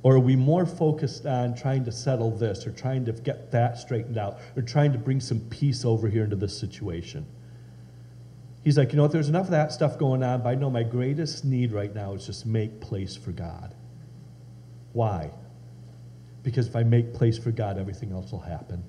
Or 0.02 0.16
are 0.16 0.20
we 0.20 0.36
more 0.36 0.66
focused 0.66 1.26
on 1.26 1.54
trying 1.54 1.84
to 1.84 1.92
settle 1.92 2.30
this 2.30 2.66
or 2.66 2.72
trying 2.72 3.04
to 3.06 3.12
get 3.12 3.50
that 3.52 3.78
straightened 3.78 4.18
out 4.18 4.38
or 4.56 4.62
trying 4.62 4.92
to 4.92 4.98
bring 4.98 5.20
some 5.20 5.40
peace 5.40 5.84
over 5.84 6.08
here 6.08 6.24
into 6.24 6.36
this 6.36 6.58
situation? 6.58 7.26
He's 8.64 8.76
like, 8.76 8.92
you 8.92 8.96
know 8.96 9.02
what, 9.02 9.12
there's 9.12 9.28
enough 9.28 9.46
of 9.46 9.52
that 9.52 9.72
stuff 9.72 9.98
going 9.98 10.22
on, 10.22 10.42
but 10.42 10.50
I 10.50 10.54
know 10.54 10.70
my 10.70 10.82
greatest 10.82 11.44
need 11.44 11.72
right 11.72 11.94
now 11.94 12.14
is 12.14 12.26
just 12.26 12.46
make 12.46 12.80
place 12.80 13.16
for 13.16 13.32
God. 13.32 13.74
Why? 14.92 15.30
Because 16.48 16.66
if 16.66 16.74
I 16.74 16.82
make 16.82 17.12
place 17.12 17.36
for 17.36 17.50
God, 17.50 17.76
everything 17.76 18.10
else 18.10 18.32
will 18.32 18.40
happen. 18.40 18.82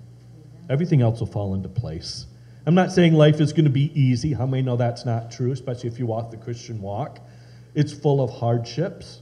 Everything 0.69 1.01
else 1.01 1.19
will 1.19 1.27
fall 1.27 1.53
into 1.55 1.67
place. 1.67 2.25
I'm 2.65 2.73
not 2.73 2.93
saying 2.93 3.15
life 3.15 3.41
is 3.41 3.51
going 3.51 3.65
to 3.65 3.69
be 3.69 3.91
easy. 3.99 4.31
How 4.31 4.45
many 4.45 4.63
know 4.63 4.77
that's 4.77 5.03
not 5.05 5.29
true, 5.29 5.51
especially 5.51 5.89
if 5.89 5.99
you 5.99 6.05
walk 6.05 6.31
the 6.31 6.37
Christian 6.37 6.81
walk? 6.81 7.19
It's 7.75 7.91
full 7.91 8.21
of 8.21 8.29
hardships. 8.29 9.21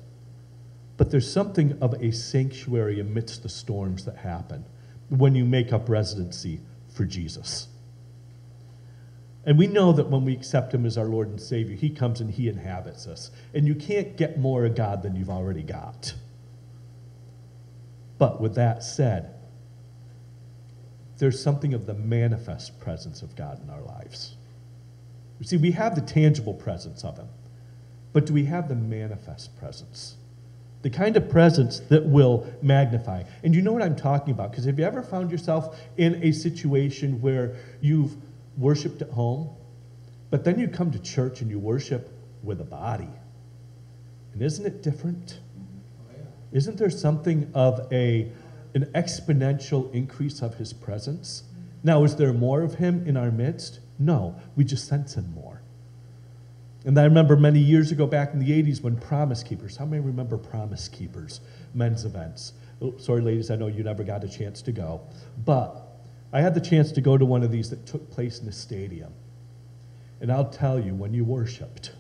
but 0.98 1.12
there's 1.12 1.32
something 1.32 1.78
of 1.80 1.94
a 2.02 2.12
sanctuary 2.12 3.00
amidst 3.00 3.44
the 3.44 3.50
storms 3.50 4.06
that 4.06 4.18
happen 4.18 4.66
when 5.10 5.36
you 5.36 5.46
make 5.46 5.72
up 5.72 5.88
residency 5.88 6.60
for 6.90 7.06
Jesus. 7.06 7.68
And 9.46 9.58
we 9.58 9.68
know 9.68 9.94
that 9.94 10.10
when 10.10 10.26
we 10.26 10.34
accept 10.34 10.74
Him 10.74 10.86
as 10.86 10.98
our 10.98 11.06
Lord 11.06 11.30
and 11.30 11.40
Savior, 11.40 11.76
He 11.76 11.90
comes 11.90 12.20
and 12.20 12.32
He 12.32 12.50
inhabits 12.50 13.08
us. 13.08 13.32
And 13.54 13.66
you 13.66 13.76
can't 13.76 14.18
get 14.18 14.38
more 14.38 14.66
of 14.66 14.76
God 14.76 15.04
than 15.04 15.16
you've 15.16 15.30
already 15.30 15.64
got. 15.64 16.14
But 18.18 18.42
with 18.42 18.56
that 18.56 18.84
said, 18.84 19.34
there's 21.18 21.42
something 21.42 21.74
of 21.74 21.86
the 21.86 21.94
manifest 21.94 22.80
presence 22.80 23.22
of 23.22 23.36
God 23.36 23.62
in 23.64 23.70
our 23.70 23.82
lives. 23.82 24.36
You 25.40 25.46
see, 25.46 25.58
we 25.58 25.72
have 25.72 25.96
the 25.96 26.02
tangible 26.02 26.54
presence 26.54 27.04
of 27.04 27.18
Him, 27.18 27.28
but 28.14 28.26
do 28.26 28.34
we 28.34 28.46
have 28.46 28.70
the 28.70 28.76
manifest 28.76 29.58
presence? 29.58 30.16
The 30.84 30.90
kind 30.90 31.18
of 31.18 31.30
presence 31.30 31.80
that 31.90 32.06
will 32.06 32.48
magnify. 32.62 33.24
And 33.44 33.54
you 33.54 33.62
know 33.62 33.72
what 33.72 33.82
I'm 33.82 33.96
talking 33.96 34.34
about? 34.34 34.52
Because 34.52 34.66
have 34.66 34.78
you 34.80 34.86
ever 34.86 35.02
found 35.02 35.32
yourself 35.32 35.80
in 35.98 36.24
a 36.24 36.32
situation 36.32 37.20
where 37.22 37.56
you've 37.82 38.16
worshiped 38.58 39.02
at 39.02 39.10
home, 39.10 39.50
but 40.30 40.44
then 40.44 40.60
you 40.60 40.68
come 40.68 40.92
to 40.92 41.00
church 41.00 41.42
and 41.42 41.50
you 41.50 41.60
worship 41.60 42.12
with 42.44 42.62
a 42.62 42.66
body? 42.66 43.10
And 44.34 44.42
isn't 44.42 44.66
it 44.66 44.84
different? 44.84 45.40
Isn't 46.52 46.78
there 46.78 46.90
something 46.90 47.52
of 47.54 47.92
a, 47.92 48.32
an 48.74 48.86
exponential 48.96 49.94
increase 49.94 50.42
of 50.42 50.56
his 50.56 50.74
presence? 50.74 51.44
Now, 51.84 52.04
is 52.04 52.16
there 52.16 52.34
more 52.34 52.62
of 52.62 52.76
him 52.76 53.06
in 53.06 53.18
our 53.18 53.32
midst? 53.32 53.80
No, 54.00 54.36
we 54.56 54.64
just 54.64 54.88
sense 54.88 55.16
him 55.16 55.34
more. 55.34 55.62
And 56.86 56.98
I 56.98 57.04
remember 57.04 57.36
many 57.36 57.60
years 57.60 57.92
ago 57.92 58.08
back 58.08 58.34
in 58.34 58.40
the 58.40 58.64
80s 58.64 58.82
when 58.82 58.96
Promise 58.96 59.44
Keepers, 59.44 59.76
how 59.76 59.86
many 59.86 60.02
remember 60.02 60.38
Promise 60.38 60.88
Keepers, 60.88 61.42
men's 61.74 62.06
events? 62.06 62.54
Oh, 62.82 62.96
sorry, 62.98 63.22
ladies, 63.22 63.52
I 63.52 63.56
know 63.56 63.68
you 63.68 63.84
never 63.84 64.04
got 64.04 64.24
a 64.24 64.30
chance 64.30 64.62
to 64.64 64.72
go. 64.72 65.02
But 65.44 65.76
I 66.32 66.42
had 66.42 66.54
the 66.54 66.62
chance 66.62 66.92
to 66.94 67.02
go 67.02 67.18
to 67.18 67.26
one 67.26 67.44
of 67.44 67.52
these 67.52 67.70
that 67.72 67.86
took 67.86 68.10
place 68.10 68.40
in 68.40 68.48
a 68.48 68.52
stadium. 68.52 69.12
And 70.22 70.32
I'll 70.32 70.50
tell 70.50 70.80
you, 70.80 70.94
when 70.94 71.14
you 71.14 71.26
worshiped, 71.26 71.92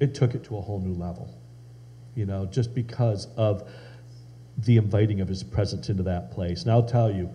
it 0.00 0.14
took 0.14 0.34
it 0.34 0.42
to 0.44 0.56
a 0.56 0.60
whole 0.60 0.80
new 0.80 0.94
level 0.94 1.39
you 2.14 2.26
know, 2.26 2.46
just 2.46 2.74
because 2.74 3.28
of 3.36 3.68
the 4.58 4.76
inviting 4.76 5.20
of 5.20 5.28
his 5.28 5.42
presence 5.42 5.88
into 5.88 6.02
that 6.02 6.30
place. 6.30 6.62
And 6.62 6.70
I'll 6.70 6.86
tell 6.86 7.10
you, 7.10 7.30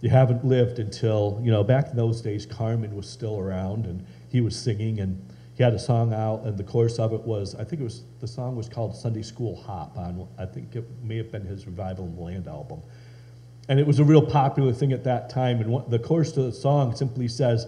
you 0.00 0.10
haven't 0.10 0.44
lived 0.44 0.78
until, 0.78 1.40
you 1.42 1.50
know, 1.50 1.62
back 1.62 1.90
in 1.90 1.96
those 1.96 2.20
days, 2.20 2.44
Carmen 2.44 2.94
was 2.94 3.08
still 3.08 3.38
around 3.38 3.86
and 3.86 4.04
he 4.28 4.40
was 4.40 4.56
singing 4.58 5.00
and 5.00 5.20
he 5.54 5.62
had 5.62 5.74
a 5.74 5.78
song 5.78 6.12
out 6.12 6.42
and 6.44 6.56
the 6.58 6.64
chorus 6.64 6.98
of 6.98 7.12
it 7.12 7.20
was, 7.20 7.54
I 7.54 7.64
think 7.64 7.80
it 7.80 7.84
was, 7.84 8.02
the 8.20 8.26
song 8.26 8.56
was 8.56 8.68
called 8.68 8.96
Sunday 8.96 9.22
School 9.22 9.54
Hop 9.62 9.96
on, 9.96 10.26
I 10.38 10.44
think 10.44 10.74
it 10.74 10.84
may 11.02 11.18
have 11.18 11.30
been 11.30 11.44
his 11.44 11.66
Revival 11.66 12.06
in 12.06 12.16
the 12.16 12.22
Land 12.22 12.48
album. 12.48 12.82
And 13.68 13.78
it 13.78 13.86
was 13.86 14.00
a 14.00 14.04
real 14.04 14.26
popular 14.26 14.72
thing 14.72 14.92
at 14.92 15.04
that 15.04 15.30
time. 15.30 15.60
And 15.60 15.70
what, 15.70 15.88
the 15.88 15.98
chorus 15.98 16.32
to 16.32 16.42
the 16.42 16.52
song 16.52 16.96
simply 16.96 17.28
says, 17.28 17.66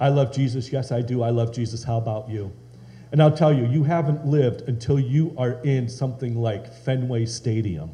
I 0.00 0.08
love 0.08 0.32
Jesus, 0.32 0.72
yes 0.72 0.90
I 0.90 1.02
do, 1.02 1.22
I 1.22 1.30
love 1.30 1.52
Jesus, 1.52 1.84
how 1.84 1.98
about 1.98 2.28
you? 2.28 2.52
And 3.10 3.22
I'll 3.22 3.36
tell 3.36 3.52
you, 3.52 3.66
you 3.66 3.84
haven't 3.84 4.26
lived 4.26 4.62
until 4.68 4.98
you 4.98 5.34
are 5.38 5.62
in 5.62 5.88
something 5.88 6.36
like 6.36 6.72
Fenway 6.72 7.26
Stadium. 7.26 7.90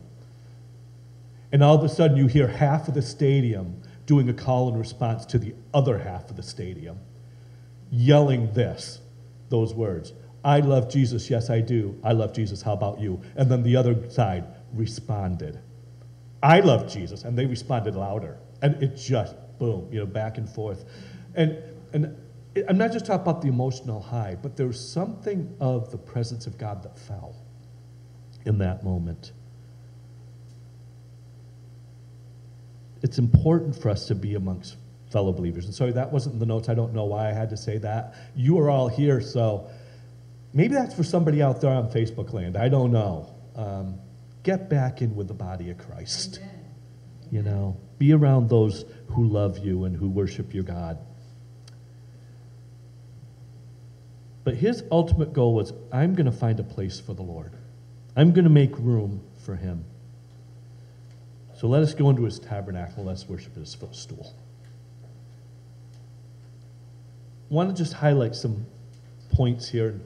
And 1.52 1.62
all 1.62 1.76
of 1.76 1.84
a 1.84 1.88
sudden, 1.88 2.16
you 2.16 2.26
hear 2.26 2.48
half 2.48 2.88
of 2.88 2.94
the 2.94 3.02
stadium 3.02 3.80
doing 4.06 4.28
a 4.28 4.34
call 4.34 4.68
and 4.68 4.78
response 4.78 5.24
to 5.26 5.38
the 5.38 5.54
other 5.72 5.98
half 5.98 6.28
of 6.30 6.36
the 6.36 6.42
stadium, 6.42 6.98
yelling 7.90 8.52
this, 8.52 9.00
those 9.50 9.72
words 9.72 10.12
I 10.44 10.60
love 10.60 10.90
Jesus, 10.90 11.30
yes, 11.30 11.48
I 11.48 11.60
do. 11.60 11.98
I 12.04 12.12
love 12.12 12.34
Jesus, 12.34 12.60
how 12.60 12.74
about 12.74 13.00
you? 13.00 13.20
And 13.34 13.50
then 13.50 13.62
the 13.62 13.76
other 13.76 14.10
side 14.10 14.44
responded, 14.74 15.58
I 16.42 16.60
love 16.60 16.92
Jesus. 16.92 17.24
And 17.24 17.36
they 17.36 17.46
responded 17.46 17.94
louder. 17.94 18.36
And 18.60 18.80
it 18.82 18.94
just, 18.94 19.34
boom, 19.58 19.88
you 19.90 20.00
know, 20.00 20.06
back 20.06 20.36
and 20.36 20.48
forth. 20.48 20.84
And, 21.34 21.56
and 21.94 22.14
I'm 22.68 22.78
not 22.78 22.92
just 22.92 23.06
talking 23.06 23.22
about 23.22 23.42
the 23.42 23.48
emotional 23.48 24.00
high, 24.00 24.36
but 24.40 24.56
there's 24.56 24.78
something 24.78 25.56
of 25.60 25.90
the 25.90 25.98
presence 25.98 26.46
of 26.46 26.56
God 26.56 26.82
that 26.84 26.98
fell 26.98 27.34
in 28.44 28.58
that 28.58 28.84
moment. 28.84 29.32
It's 33.02 33.18
important 33.18 33.76
for 33.76 33.90
us 33.90 34.06
to 34.06 34.14
be 34.14 34.34
amongst 34.34 34.76
fellow 35.10 35.32
believers. 35.32 35.66
And 35.66 35.74
sorry, 35.74 35.92
that 35.92 36.12
wasn't 36.12 36.34
in 36.34 36.38
the 36.38 36.46
notes. 36.46 36.68
I 36.68 36.74
don't 36.74 36.94
know 36.94 37.04
why 37.04 37.28
I 37.28 37.32
had 37.32 37.50
to 37.50 37.56
say 37.56 37.78
that. 37.78 38.14
You 38.34 38.58
are 38.60 38.70
all 38.70 38.88
here, 38.88 39.20
so 39.20 39.68
maybe 40.52 40.74
that's 40.74 40.94
for 40.94 41.04
somebody 41.04 41.42
out 41.42 41.60
there 41.60 41.70
on 41.70 41.90
Facebook 41.90 42.32
land. 42.32 42.56
I 42.56 42.68
don't 42.68 42.92
know. 42.92 43.34
Um, 43.56 43.98
get 44.42 44.68
back 44.70 45.02
in 45.02 45.14
with 45.14 45.28
the 45.28 45.34
body 45.34 45.70
of 45.70 45.78
Christ. 45.78 46.38
Amen. 46.40 46.64
You 47.30 47.42
know, 47.42 47.80
be 47.98 48.12
around 48.12 48.48
those 48.48 48.84
who 49.08 49.26
love 49.26 49.58
you 49.58 49.84
and 49.84 49.96
who 49.96 50.08
worship 50.08 50.54
your 50.54 50.64
God. 50.64 50.98
But 54.44 54.56
his 54.56 54.84
ultimate 54.92 55.32
goal 55.32 55.54
was 55.54 55.72
I'm 55.90 56.14
going 56.14 56.26
to 56.26 56.32
find 56.32 56.60
a 56.60 56.62
place 56.62 57.00
for 57.00 57.14
the 57.14 57.22
Lord, 57.22 57.52
I'm 58.14 58.32
going 58.32 58.44
to 58.44 58.50
make 58.50 58.78
room 58.78 59.22
for 59.44 59.56
him. 59.56 59.84
So 61.56 61.66
let 61.66 61.82
us 61.82 61.94
go 61.94 62.10
into 62.10 62.24
his 62.24 62.38
tabernacle, 62.38 63.04
let's 63.04 63.28
worship 63.28 63.52
at 63.54 63.60
his 63.60 63.74
footstool. 63.74 64.34
I 67.50 67.54
want 67.54 67.70
to 67.70 67.82
just 67.82 67.94
highlight 67.94 68.34
some 68.34 68.66
points 69.32 69.68
here. 69.68 70.00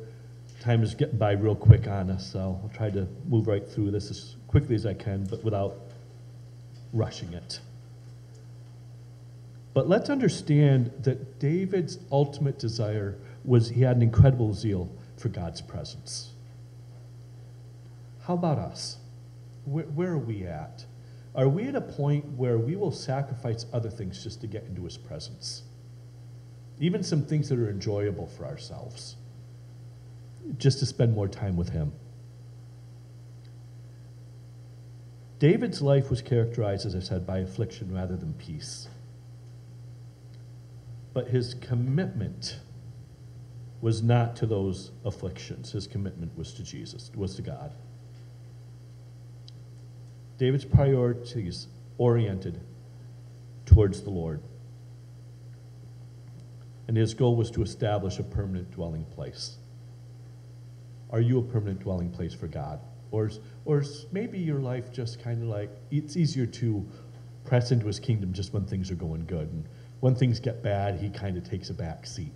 Time 0.60 0.82
is 0.82 0.94
getting 0.94 1.18
by 1.18 1.32
real 1.32 1.54
quick 1.54 1.86
on 1.86 2.10
us, 2.10 2.32
so 2.32 2.60
I'll 2.62 2.70
try 2.74 2.90
to 2.90 3.06
move 3.26 3.46
right 3.46 3.66
through 3.66 3.90
this 3.92 4.10
as 4.10 4.36
quickly 4.48 4.74
as 4.74 4.84
I 4.86 4.94
can, 4.94 5.24
but 5.24 5.42
without 5.44 5.78
rushing 6.92 7.32
it. 7.32 7.60
But 9.72 9.88
let's 9.88 10.10
understand 10.10 10.90
that 11.00 11.38
David's 11.38 11.98
ultimate 12.10 12.58
desire 12.58 13.16
was 13.48 13.70
he 13.70 13.80
had 13.80 13.96
an 13.96 14.02
incredible 14.02 14.52
zeal 14.52 14.90
for 15.16 15.30
God's 15.30 15.62
presence. 15.62 16.32
How 18.24 18.34
about 18.34 18.58
us? 18.58 18.98
Where, 19.64 19.84
where, 19.84 20.12
are 20.12 20.18
we 20.18 20.44
at? 20.44 20.84
Are 21.34 21.48
we 21.48 21.64
at 21.64 21.74
a 21.74 21.80
point 21.80 22.26
where 22.36 22.58
we 22.58 22.76
will 22.76 22.92
sacrifice 22.92 23.64
other 23.72 23.88
things 23.88 24.22
just 24.22 24.42
to 24.42 24.46
get 24.46 24.64
into 24.64 24.84
his 24.84 24.98
presence? 24.98 25.62
Even 26.78 27.02
some 27.02 27.22
things 27.22 27.48
that 27.48 27.58
are 27.58 27.70
enjoyable 27.70 28.26
for 28.26 28.44
ourselves, 28.44 29.16
just 30.58 30.78
to 30.80 30.86
spend 30.86 31.14
more 31.14 31.26
time 31.26 31.56
with 31.56 31.70
him. 31.70 31.92
David's 35.38 35.80
life 35.80 36.10
was 36.10 36.20
characterized, 36.20 36.84
as 36.84 36.94
I 36.94 37.00
said, 37.00 37.26
by 37.26 37.38
affliction 37.38 37.94
rather 37.94 38.16
than 38.16 38.34
peace. 38.34 38.88
But 41.14 41.28
his 41.28 41.54
commitment 41.54 42.58
was 43.80 44.02
not 44.02 44.36
to 44.36 44.46
those 44.46 44.90
afflictions. 45.04 45.72
His 45.72 45.86
commitment 45.86 46.36
was 46.36 46.52
to 46.54 46.62
Jesus, 46.62 47.10
was 47.14 47.34
to 47.36 47.42
God. 47.42 47.74
David's 50.36 50.64
priorities 50.64 51.68
oriented 51.96 52.60
towards 53.66 54.02
the 54.02 54.10
Lord. 54.10 54.40
And 56.86 56.96
his 56.96 57.12
goal 57.12 57.36
was 57.36 57.50
to 57.52 57.62
establish 57.62 58.18
a 58.18 58.22
permanent 58.22 58.70
dwelling 58.70 59.04
place. 59.04 59.58
Are 61.10 61.20
you 61.20 61.38
a 61.38 61.42
permanent 61.42 61.80
dwelling 61.80 62.10
place 62.10 62.34
for 62.34 62.46
God? 62.46 62.80
Or, 63.10 63.30
or 63.64 63.84
maybe 64.12 64.38
your 64.38 64.58
life 64.58 64.92
just 64.92 65.22
kind 65.22 65.42
of 65.42 65.48
like, 65.48 65.70
it's 65.90 66.16
easier 66.16 66.46
to 66.46 66.86
press 67.44 67.72
into 67.72 67.86
his 67.86 67.98
kingdom 67.98 68.32
just 68.32 68.52
when 68.52 68.64
things 68.64 68.90
are 68.90 68.96
going 68.96 69.24
good. 69.26 69.50
And 69.50 69.64
when 70.00 70.14
things 70.14 70.40
get 70.40 70.62
bad, 70.62 70.98
he 71.00 71.10
kind 71.10 71.36
of 71.36 71.48
takes 71.48 71.70
a 71.70 71.74
back 71.74 72.06
seat. 72.06 72.32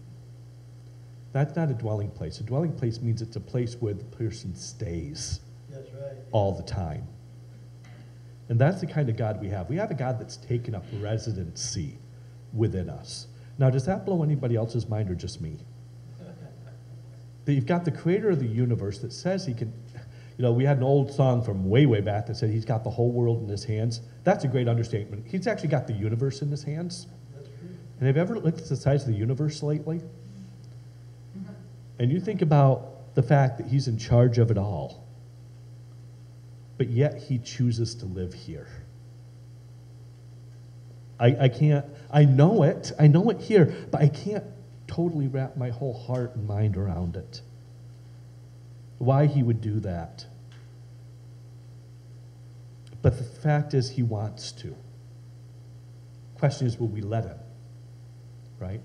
That's 1.33 1.57
not 1.57 1.71
a 1.71 1.75
dwelling 1.75 2.11
place. 2.11 2.41
A 2.41 2.43
dwelling 2.43 2.73
place 2.73 3.01
means 3.01 3.23
it's 3.23 3.37
a 3.37 3.41
place 3.41 3.75
where 3.81 3.95
the 3.95 4.05
person 4.05 4.55
stays 4.55 5.41
that's 5.71 5.91
right. 5.93 6.19
all 6.31 6.53
the 6.53 6.63
time. 6.63 7.07
And 8.49 8.61
that's 8.61 8.81
the 8.81 8.87
kind 8.87 9.09
of 9.09 9.17
God 9.17 9.41
we 9.41 9.49
have. 9.49 9.71
We 9.71 9.77
have 9.77 9.91
a 9.91 9.95
God 9.95 10.21
that's 10.21 10.37
taken 10.37 10.75
up 10.75 10.85
residency 11.01 11.99
within 12.53 12.91
us. 12.91 13.29
Now, 13.59 13.71
does 13.71 13.87
that 13.87 14.05
blow 14.05 14.23
anybody 14.23 14.57
else's 14.57 14.89
mind 14.89 15.11
or 15.11 15.15
just 15.15 15.41
me? 15.41 15.57
that 17.47 17.53
you've 17.53 17.67
got 17.67 17.87
the 17.87 17.91
creator 17.91 18.31
of 18.31 18.41
the 18.41 18.47
universe 18.47 18.99
that 18.99 19.13
says 19.13 19.47
he 19.47 19.55
can. 19.55 19.73
You 20.39 20.45
know, 20.45 20.53
we 20.53 20.65
had 20.65 20.79
an 20.79 20.83
old 20.83 21.13
song 21.13 21.43
from 21.43 21.69
way, 21.69 21.85
way 21.87 22.01
back 22.01 22.27
that 22.27 22.37
said 22.37 22.51
he's 22.51 22.65
got 22.65 22.85
the 22.85 22.91
whole 22.91 23.13
world 23.13 23.43
in 23.43 23.49
his 23.49 23.65
hands. 23.65 24.01
That's 24.25 24.45
a 24.45 24.49
great 24.49 24.67
understatement. 24.67 25.27
He's 25.27 25.47
actually 25.47 25.69
got 25.69 25.87
the 25.87 25.93
universe 25.93 26.41
in 26.41 26.51
his 26.51 26.65
hands. 26.65 27.07
And 27.99 28.07
have 28.07 28.17
you 28.17 28.23
ever 28.23 28.39
looked 28.39 28.59
at 28.59 28.69
the 28.69 28.77
size 28.77 29.03
of 29.03 29.09
the 29.09 29.19
universe 29.19 29.63
lately? 29.63 30.01
And 31.99 32.11
you 32.11 32.21
think 32.21 32.43
about 32.43 33.15
the 33.15 33.23
fact 33.23 33.59
that 33.59 33.67
he's 33.67 33.89
in 33.89 33.99
charge 33.99 34.39
of 34.39 34.51
it 34.51 34.59
all, 34.59 35.05
but 36.79 36.89
yet 36.89 37.19
he 37.19 37.39
chooses 37.39 37.95
to 37.97 38.07
live 38.07 38.35
here. 38.35 38.69
I, 41.21 41.37
I 41.43 41.49
can't, 41.49 41.87
I 42.11 42.25
know 42.25 42.65
it, 42.65 42.91
I 42.99 43.07
know 43.07 43.31
it 43.31 43.41
here, 43.41 43.73
but 43.91 44.01
I 44.01 44.09
can't 44.09 44.45
totally 44.87 45.29
wrap 45.29 45.57
my 45.57 45.71
whole 45.71 45.95
heart 45.95 46.35
and 46.35 46.47
mind 46.47 46.77
around 46.77 47.17
it. 47.17 47.41
Why 48.99 49.27
he 49.27 49.43
would 49.43 49.61
do 49.61 49.81
that. 49.81 50.27
But 53.03 53.19
the 53.19 53.25
fact 53.25 53.75
is, 53.75 53.91
he 53.91 54.03
wants 54.03 54.53
to. 54.53 54.75
Question 56.39 56.67
is, 56.67 56.79
will 56.79 56.89
we 56.89 57.01
let 57.01 57.25
him? 57.25 57.39
Right? 58.59 58.81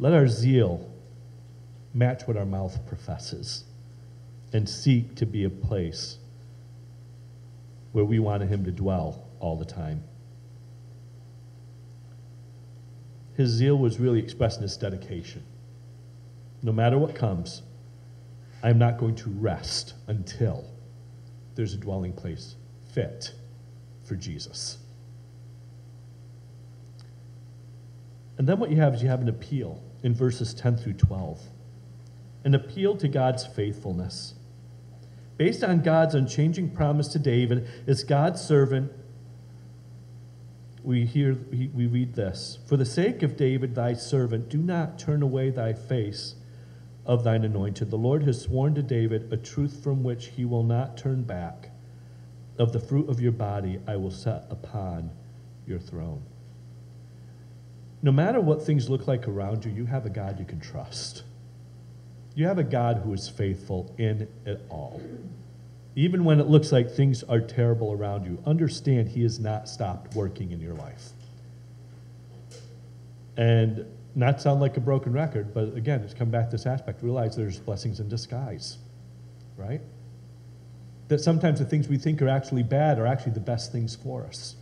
Let 0.00 0.14
our 0.14 0.28
zeal 0.28 0.90
match 1.92 2.26
what 2.26 2.38
our 2.38 2.46
mouth 2.46 2.86
professes 2.86 3.64
and 4.50 4.66
seek 4.66 5.14
to 5.16 5.26
be 5.26 5.44
a 5.44 5.50
place 5.50 6.16
where 7.92 8.06
we 8.06 8.18
want 8.18 8.42
him 8.44 8.64
to 8.64 8.72
dwell 8.72 9.28
all 9.40 9.58
the 9.58 9.66
time. 9.66 10.02
His 13.36 13.50
zeal 13.50 13.76
was 13.76 14.00
really 14.00 14.20
expressed 14.20 14.56
in 14.56 14.62
his 14.62 14.78
dedication. 14.78 15.42
No 16.62 16.72
matter 16.72 16.96
what 16.96 17.14
comes, 17.14 17.60
I'm 18.62 18.78
not 18.78 18.96
going 18.96 19.16
to 19.16 19.28
rest 19.28 19.92
until 20.06 20.64
there's 21.56 21.74
a 21.74 21.78
dwelling 21.78 22.14
place 22.14 22.54
fit 22.94 23.34
for 24.04 24.16
Jesus. 24.16 24.78
And 28.38 28.48
then 28.48 28.58
what 28.58 28.70
you 28.70 28.76
have 28.76 28.94
is 28.94 29.02
you 29.02 29.10
have 29.10 29.20
an 29.20 29.28
appeal 29.28 29.82
in 30.02 30.14
verses 30.14 30.54
10 30.54 30.76
through 30.76 30.94
12 30.94 31.40
an 32.44 32.54
appeal 32.54 32.96
to 32.96 33.08
God's 33.08 33.46
faithfulness. 33.46 34.34
Based 35.36 35.64
on 35.64 35.80
God's 35.80 36.14
unchanging 36.14 36.70
promise 36.70 37.08
to 37.08 37.18
David, 37.18 37.68
as 37.86 38.04
God's 38.04 38.40
servant, 38.40 38.92
we 40.82 41.04
hear 41.04 41.36
we 41.52 41.86
read 41.86 42.14
this 42.14 42.58
For 42.66 42.76
the 42.76 42.86
sake 42.86 43.22
of 43.22 43.36
David, 43.36 43.74
thy 43.74 43.94
servant, 43.94 44.48
do 44.48 44.58
not 44.58 44.98
turn 44.98 45.22
away 45.22 45.50
thy 45.50 45.72
face 45.72 46.34
of 47.04 47.24
thine 47.24 47.44
anointed. 47.44 47.90
The 47.90 47.98
Lord 47.98 48.22
has 48.24 48.42
sworn 48.42 48.74
to 48.74 48.82
David 48.82 49.32
a 49.32 49.36
truth 49.36 49.82
from 49.82 50.02
which 50.02 50.26
he 50.26 50.44
will 50.44 50.62
not 50.62 50.96
turn 50.96 51.22
back. 51.22 51.70
Of 52.58 52.72
the 52.72 52.80
fruit 52.80 53.08
of 53.08 53.20
your 53.20 53.32
body 53.32 53.80
I 53.86 53.96
will 53.96 54.10
set 54.10 54.44
upon 54.50 55.10
your 55.66 55.78
throne. 55.78 56.22
No 58.02 58.12
matter 58.12 58.40
what 58.40 58.62
things 58.62 58.88
look 58.88 59.06
like 59.06 59.28
around 59.28 59.64
you, 59.64 59.70
you 59.70 59.86
have 59.86 60.06
a 60.06 60.10
God 60.10 60.38
you 60.38 60.44
can 60.44 60.60
trust. 60.60 61.22
You 62.34 62.46
have 62.46 62.58
a 62.58 62.64
God 62.64 62.98
who 62.98 63.12
is 63.12 63.28
faithful 63.28 63.94
in 63.98 64.28
it 64.46 64.64
all. 64.70 65.02
Even 65.96 66.24
when 66.24 66.40
it 66.40 66.46
looks 66.46 66.72
like 66.72 66.90
things 66.90 67.22
are 67.24 67.40
terrible 67.40 67.92
around 67.92 68.24
you, 68.24 68.38
understand 68.46 69.08
He 69.08 69.22
has 69.22 69.38
not 69.38 69.68
stopped 69.68 70.14
working 70.14 70.52
in 70.52 70.60
your 70.60 70.74
life. 70.74 71.10
And 73.36 73.84
not 74.14 74.40
sound 74.40 74.60
like 74.60 74.76
a 74.76 74.80
broken 74.80 75.12
record, 75.12 75.52
but 75.52 75.74
again, 75.76 76.00
it's 76.00 76.14
come 76.14 76.30
back 76.30 76.46
to 76.46 76.56
this 76.56 76.66
aspect. 76.66 77.02
Realize 77.02 77.36
there's 77.36 77.58
blessings 77.58 78.00
in 78.00 78.08
disguise, 78.08 78.78
right? 79.56 79.80
That 81.08 81.20
sometimes 81.20 81.58
the 81.58 81.64
things 81.64 81.88
we 81.88 81.98
think 81.98 82.22
are 82.22 82.28
actually 82.28 82.62
bad 82.62 82.98
are 82.98 83.06
actually 83.06 83.32
the 83.32 83.40
best 83.40 83.72
things 83.72 83.96
for 83.96 84.24
us. 84.24 84.56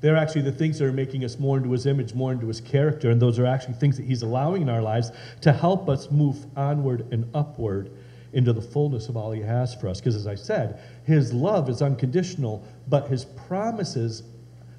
They're 0.00 0.16
actually 0.16 0.42
the 0.42 0.52
things 0.52 0.78
that 0.78 0.86
are 0.86 0.92
making 0.92 1.24
us 1.24 1.38
more 1.38 1.58
into 1.58 1.70
his 1.72 1.86
image, 1.86 2.14
more 2.14 2.32
into 2.32 2.48
his 2.48 2.60
character, 2.60 3.10
and 3.10 3.20
those 3.20 3.38
are 3.38 3.46
actually 3.46 3.74
things 3.74 3.96
that 3.96 4.06
he's 4.06 4.22
allowing 4.22 4.62
in 4.62 4.68
our 4.68 4.80
lives 4.80 5.12
to 5.42 5.52
help 5.52 5.88
us 5.88 6.10
move 6.10 6.46
onward 6.56 7.06
and 7.12 7.28
upward 7.34 7.90
into 8.32 8.52
the 8.52 8.62
fullness 8.62 9.08
of 9.08 9.16
all 9.16 9.32
he 9.32 9.42
has 9.42 9.74
for 9.74 9.88
us. 9.88 10.00
Because 10.00 10.16
as 10.16 10.26
I 10.26 10.36
said, 10.36 10.80
his 11.04 11.32
love 11.32 11.68
is 11.68 11.82
unconditional, 11.82 12.64
but 12.88 13.08
his 13.08 13.24
promises 13.24 14.22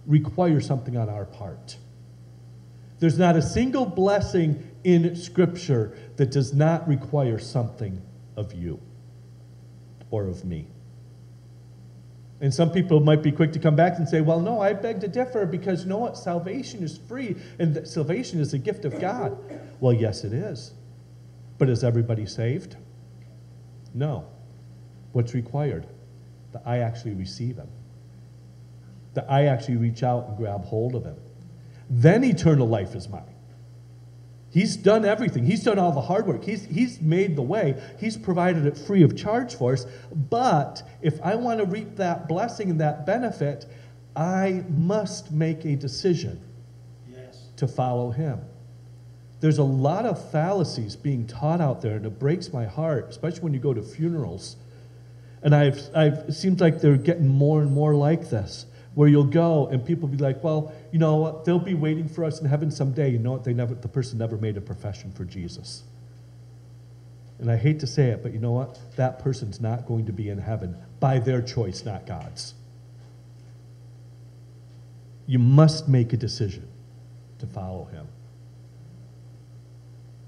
require 0.07 0.59
something 0.59 0.97
on 0.97 1.09
our 1.09 1.25
part. 1.25 1.77
There's 2.99 3.17
not 3.17 3.35
a 3.35 3.41
single 3.41 3.85
blessing 3.85 4.67
in 4.83 5.15
Scripture 5.15 5.97
that 6.17 6.31
does 6.31 6.53
not 6.53 6.87
require 6.87 7.39
something 7.39 8.01
of 8.35 8.53
you 8.53 8.79
or 10.09 10.25
of 10.25 10.45
me. 10.45 10.67
And 12.41 12.51
some 12.51 12.71
people 12.71 12.99
might 12.99 13.21
be 13.21 13.31
quick 13.31 13.53
to 13.53 13.59
come 13.59 13.75
back 13.75 13.99
and 13.99 14.09
say, 14.09 14.19
well, 14.21 14.39
no, 14.39 14.59
I 14.59 14.73
beg 14.73 14.99
to 15.01 15.07
differ 15.07 15.45
because 15.45 15.83
you 15.83 15.89
know 15.89 15.99
what? 15.99 16.17
Salvation 16.17 16.83
is 16.83 16.97
free 16.97 17.35
and 17.59 17.87
salvation 17.87 18.39
is 18.39 18.53
a 18.55 18.57
gift 18.57 18.83
of 18.83 18.99
God. 18.99 19.37
Well, 19.79 19.93
yes, 19.93 20.23
it 20.23 20.33
is. 20.33 20.73
But 21.59 21.69
is 21.69 21.83
everybody 21.83 22.25
saved? 22.25 22.77
No. 23.93 24.25
What's 25.11 25.35
required? 25.35 25.85
That 26.51 26.63
I 26.65 26.79
actually 26.79 27.13
receive 27.13 27.57
Him, 27.57 27.69
that 29.13 29.29
I 29.29 29.45
actually 29.45 29.77
reach 29.77 30.01
out 30.01 30.27
and 30.27 30.37
grab 30.37 30.65
hold 30.65 30.95
of 30.95 31.05
Him. 31.05 31.17
Then 31.89 32.23
eternal 32.23 32.67
life 32.67 32.95
is 32.95 33.07
mine. 33.07 33.30
He's 34.51 34.75
done 34.75 35.05
everything. 35.05 35.45
He's 35.45 35.63
done 35.63 35.79
all 35.79 35.93
the 35.93 36.01
hard 36.01 36.27
work. 36.27 36.43
He's, 36.43 36.65
he's 36.65 36.99
made 36.99 37.37
the 37.37 37.41
way. 37.41 37.81
He's 37.97 38.17
provided 38.17 38.65
it 38.65 38.77
free 38.77 39.01
of 39.01 39.15
charge 39.15 39.55
for 39.55 39.73
us. 39.73 39.85
But 40.13 40.83
if 41.01 41.21
I 41.23 41.35
want 41.35 41.59
to 41.61 41.65
reap 41.65 41.95
that 41.95 42.27
blessing 42.27 42.69
and 42.69 42.81
that 42.81 43.05
benefit, 43.05 43.65
I 44.13 44.65
must 44.67 45.31
make 45.31 45.63
a 45.63 45.77
decision 45.77 46.41
yes. 47.09 47.47
to 47.55 47.67
follow 47.67 48.11
Him. 48.11 48.41
There's 49.39 49.57
a 49.57 49.63
lot 49.63 50.05
of 50.05 50.31
fallacies 50.31 50.97
being 50.97 51.25
taught 51.27 51.61
out 51.61 51.81
there, 51.81 51.95
and 51.95 52.05
it 52.05 52.19
breaks 52.19 52.51
my 52.51 52.65
heart, 52.65 53.07
especially 53.09 53.41
when 53.41 53.53
you 53.53 53.59
go 53.59 53.73
to 53.73 53.81
funerals. 53.81 54.57
And 55.41 55.55
I've, 55.55 55.79
I've, 55.95 56.13
it 56.27 56.33
seems 56.33 56.59
like 56.59 56.81
they're 56.81 56.97
getting 56.97 57.27
more 57.27 57.61
and 57.61 57.71
more 57.71 57.95
like 57.95 58.29
this 58.29 58.65
where 58.93 59.07
you'll 59.07 59.23
go 59.23 59.67
and 59.67 59.85
people 59.85 60.07
be 60.07 60.17
like, 60.17 60.43
well, 60.43 60.73
you 60.91 60.99
know 60.99 61.15
what? 61.15 61.45
They'll 61.45 61.59
be 61.59 61.73
waiting 61.73 62.09
for 62.09 62.25
us 62.25 62.41
in 62.41 62.47
heaven 62.47 62.69
someday. 62.71 63.09
You 63.09 63.19
know 63.19 63.31
what? 63.31 63.43
They 63.43 63.53
never, 63.53 63.73
the 63.73 63.87
person 63.87 64.17
never 64.17 64.37
made 64.37 64.57
a 64.57 64.61
profession 64.61 65.11
for 65.11 65.23
Jesus. 65.23 65.83
And 67.39 67.49
I 67.49 67.55
hate 67.55 67.79
to 67.79 67.87
say 67.87 68.09
it, 68.09 68.21
but 68.21 68.33
you 68.33 68.39
know 68.39 68.51
what? 68.51 68.79
That 68.97 69.19
person's 69.19 69.59
not 69.59 69.87
going 69.87 70.05
to 70.05 70.11
be 70.11 70.29
in 70.29 70.37
heaven 70.37 70.75
by 70.99 71.19
their 71.19 71.41
choice, 71.41 71.85
not 71.85 72.05
God's. 72.05 72.53
You 75.25 75.39
must 75.39 75.87
make 75.87 76.13
a 76.13 76.17
decision 76.17 76.67
to 77.39 77.47
follow 77.47 77.85
him. 77.85 78.07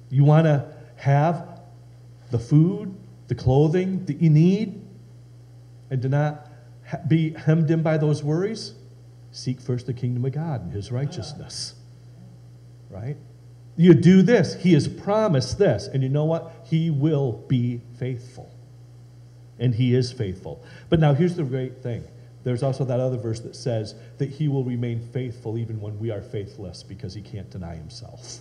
You 0.09 0.23
want 0.23 0.45
to 0.45 0.65
have 0.95 1.59
the 2.31 2.39
food, 2.39 2.95
the 3.27 3.35
clothing 3.35 4.05
that 4.05 4.21
you 4.21 4.29
need, 4.29 4.81
and 5.91 6.01
do 6.01 6.09
not 6.09 6.47
be 7.07 7.31
hemmed 7.31 7.69
in 7.71 7.81
by 7.81 7.97
those 7.97 8.23
worries? 8.23 8.73
Seek 9.31 9.59
first 9.59 9.87
the 9.87 9.93
kingdom 9.93 10.25
of 10.25 10.31
God 10.31 10.61
and 10.61 10.71
his 10.71 10.91
righteousness. 10.91 11.75
Right? 12.89 13.17
You 13.75 13.95
do 13.95 14.21
this, 14.21 14.53
he 14.61 14.73
has 14.73 14.87
promised 14.87 15.57
this, 15.57 15.87
and 15.87 16.03
you 16.03 16.09
know 16.09 16.25
what? 16.25 16.51
He 16.65 16.91
will 16.91 17.43
be 17.47 17.81
faithful. 17.97 18.53
And 19.57 19.73
he 19.73 19.95
is 19.95 20.11
faithful. 20.11 20.63
But 20.89 20.99
now 20.99 21.13
here's 21.13 21.35
the 21.35 21.43
great 21.43 21.81
thing. 21.81 22.03
There's 22.43 22.61
also 22.61 22.83
that 22.85 22.99
other 22.99 23.17
verse 23.17 23.39
that 23.41 23.55
says 23.55 23.95
that 24.17 24.29
he 24.29 24.47
will 24.47 24.63
remain 24.63 24.99
faithful 24.99 25.57
even 25.57 25.79
when 25.79 25.97
we 25.97 26.11
are 26.11 26.21
faithless 26.21 26.83
because 26.83 27.13
he 27.13 27.21
can't 27.21 27.49
deny 27.49 27.75
himself. 27.75 28.39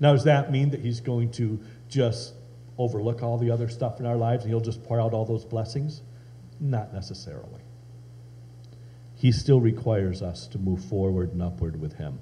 Now, 0.00 0.12
does 0.12 0.24
that 0.24 0.50
mean 0.50 0.70
that 0.70 0.80
he's 0.80 1.00
going 1.00 1.30
to 1.32 1.60
just 1.88 2.34
overlook 2.78 3.22
all 3.22 3.38
the 3.38 3.50
other 3.50 3.68
stuff 3.68 4.00
in 4.00 4.06
our 4.06 4.16
lives 4.16 4.44
and 4.44 4.52
he'll 4.52 4.60
just 4.60 4.82
pour 4.84 5.00
out 5.00 5.12
all 5.12 5.24
those 5.24 5.44
blessings? 5.44 6.00
Not 6.60 6.92
necessarily. 6.92 7.60
He 9.16 9.32
still 9.32 9.60
requires 9.60 10.22
us 10.22 10.46
to 10.48 10.58
move 10.58 10.84
forward 10.84 11.32
and 11.32 11.42
upward 11.42 11.80
with 11.80 11.94
Him, 11.94 12.18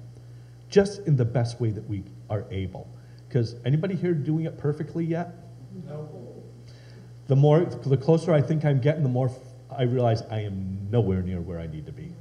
just 0.69 0.99
in 1.07 1.15
the 1.15 1.25
best 1.25 1.59
way 1.59 1.69
that 1.71 1.87
we 1.89 2.03
are 2.29 2.45
able. 2.51 2.87
Because 3.27 3.55
anybody 3.65 3.95
here 3.95 4.13
doing 4.13 4.45
it 4.45 4.57
perfectly 4.57 5.05
yet? 5.05 5.33
No. 5.87 6.09
The 7.27 7.35
more, 7.35 7.65
the 7.65 7.97
closer 7.97 8.33
I 8.33 8.41
think 8.41 8.63
I'm 8.65 8.79
getting, 8.79 9.03
the 9.03 9.09
more 9.09 9.31
I 9.71 9.83
realize 9.83 10.21
I 10.29 10.41
am 10.41 10.87
nowhere 10.91 11.21
near 11.21 11.41
where 11.41 11.59
I 11.59 11.67
need 11.67 11.85
to 11.87 11.91
be. 11.91 12.13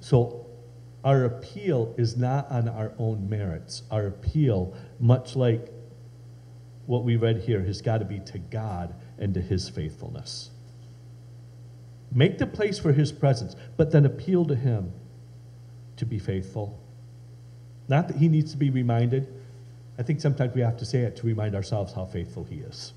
So, 0.00 0.46
our 1.02 1.24
appeal 1.24 1.94
is 1.96 2.16
not 2.16 2.50
on 2.50 2.68
our 2.68 2.92
own 2.98 3.28
merits. 3.28 3.82
Our 3.90 4.06
appeal, 4.06 4.74
much 5.00 5.36
like 5.36 5.70
what 6.86 7.04
we 7.04 7.16
read 7.16 7.38
here 7.38 7.62
has 7.62 7.80
got 7.80 7.98
to 7.98 8.04
be 8.04 8.20
to 8.20 8.38
God 8.38 8.94
and 9.18 9.34
to 9.34 9.40
his 9.40 9.68
faithfulness. 9.68 10.50
Make 12.12 12.38
the 12.38 12.46
place 12.46 12.78
for 12.78 12.92
his 12.92 13.10
presence, 13.10 13.56
but 13.76 13.90
then 13.90 14.04
appeal 14.04 14.44
to 14.46 14.54
him 14.54 14.92
to 15.96 16.06
be 16.06 16.18
faithful. 16.18 16.80
Not 17.88 18.08
that 18.08 18.18
he 18.18 18.28
needs 18.28 18.52
to 18.52 18.56
be 18.56 18.70
reminded. 18.70 19.32
I 19.98 20.02
think 20.02 20.20
sometimes 20.20 20.54
we 20.54 20.60
have 20.60 20.76
to 20.78 20.84
say 20.84 21.00
it 21.00 21.16
to 21.16 21.26
remind 21.26 21.54
ourselves 21.54 21.92
how 21.92 22.06
faithful 22.06 22.44
he 22.44 22.56
is. 22.56 22.92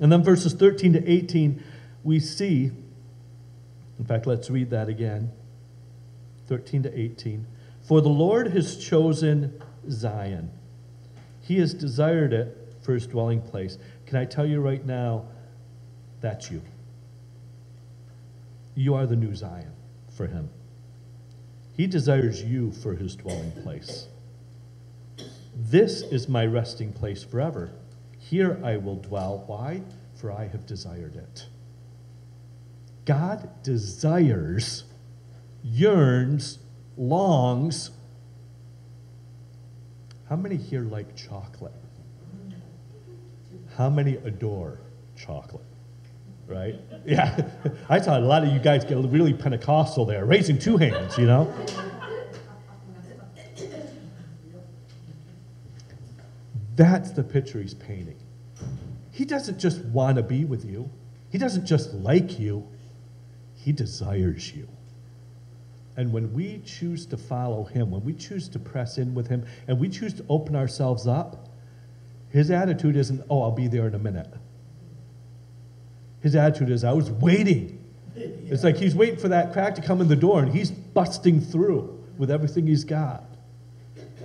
And 0.00 0.10
then 0.10 0.22
verses 0.22 0.52
13 0.54 0.94
to 0.94 1.08
18, 1.08 1.62
we 2.02 2.18
see, 2.18 2.72
in 3.98 4.04
fact, 4.04 4.26
let's 4.26 4.50
read 4.50 4.70
that 4.70 4.88
again 4.88 5.30
13 6.48 6.82
to 6.84 6.98
18. 6.98 7.46
For 7.82 8.00
the 8.00 8.08
Lord 8.08 8.48
has 8.48 8.76
chosen 8.76 9.62
Zion, 9.88 10.50
he 11.40 11.58
has 11.58 11.74
desired 11.74 12.32
it 12.32 12.61
his 12.90 13.06
dwelling 13.06 13.40
place. 13.40 13.78
Can 14.06 14.16
I 14.16 14.24
tell 14.24 14.44
you 14.44 14.60
right 14.60 14.84
now, 14.84 15.26
that's 16.20 16.50
you. 16.50 16.60
You 18.74 18.94
are 18.94 19.06
the 19.06 19.16
new 19.16 19.34
Zion 19.34 19.72
for 20.16 20.26
him. 20.26 20.50
He 21.76 21.86
desires 21.86 22.42
you 22.42 22.72
for 22.72 22.94
his 22.94 23.14
dwelling 23.16 23.52
place. 23.62 24.08
This 25.54 26.02
is 26.02 26.28
my 26.28 26.44
resting 26.46 26.92
place 26.92 27.22
forever. 27.22 27.70
Here 28.18 28.60
I 28.64 28.76
will 28.78 28.96
dwell. 28.96 29.44
Why? 29.46 29.82
For 30.14 30.32
I 30.32 30.46
have 30.46 30.66
desired 30.66 31.16
it. 31.16 31.46
God 33.04 33.48
desires, 33.62 34.84
yearns, 35.62 36.58
longs. 36.96 37.90
How 40.28 40.36
many 40.36 40.56
here 40.56 40.82
like 40.82 41.16
chocolate? 41.16 41.81
How 43.76 43.88
many 43.88 44.16
adore 44.16 44.78
chocolate? 45.16 45.64
Right? 46.46 46.78
Yeah. 47.06 47.48
I 47.88 48.00
saw 48.00 48.18
a 48.18 48.20
lot 48.20 48.44
of 48.44 48.52
you 48.52 48.58
guys 48.58 48.84
get 48.84 48.98
really 48.98 49.32
Pentecostal 49.32 50.04
there, 50.04 50.24
raising 50.24 50.58
two 50.58 50.76
hands, 50.76 51.16
you 51.16 51.26
know? 51.26 51.52
That's 56.76 57.10
the 57.10 57.22
picture 57.22 57.60
he's 57.60 57.74
painting. 57.74 58.18
He 59.10 59.24
doesn't 59.24 59.58
just 59.58 59.84
want 59.86 60.16
to 60.16 60.22
be 60.22 60.44
with 60.44 60.64
you, 60.64 60.90
he 61.30 61.38
doesn't 61.38 61.66
just 61.66 61.94
like 61.94 62.38
you, 62.38 62.66
he 63.54 63.72
desires 63.72 64.52
you. 64.54 64.68
And 65.96 66.12
when 66.12 66.32
we 66.32 66.62
choose 66.64 67.04
to 67.06 67.16
follow 67.18 67.64
him, 67.64 67.90
when 67.90 68.02
we 68.02 68.14
choose 68.14 68.48
to 68.50 68.58
press 68.58 68.96
in 68.96 69.14
with 69.14 69.28
him, 69.28 69.44
and 69.68 69.78
we 69.78 69.88
choose 69.88 70.14
to 70.14 70.24
open 70.28 70.56
ourselves 70.56 71.06
up, 71.06 71.41
his 72.32 72.50
attitude 72.50 72.96
isn't, 72.96 73.22
oh, 73.28 73.42
I'll 73.42 73.52
be 73.52 73.68
there 73.68 73.86
in 73.86 73.94
a 73.94 73.98
minute. 73.98 74.32
His 76.20 76.34
attitude 76.34 76.70
is, 76.70 76.82
I 76.82 76.92
was 76.92 77.10
waiting. 77.10 77.84
It's 78.14 78.64
like 78.64 78.76
he's 78.76 78.94
waiting 78.94 79.18
for 79.18 79.28
that 79.28 79.52
crack 79.52 79.74
to 79.74 79.82
come 79.82 80.00
in 80.00 80.08
the 80.08 80.16
door 80.16 80.40
and 80.40 80.50
he's 80.50 80.70
busting 80.70 81.42
through 81.42 82.02
with 82.16 82.30
everything 82.30 82.66
he's 82.66 82.84
got. 82.84 83.24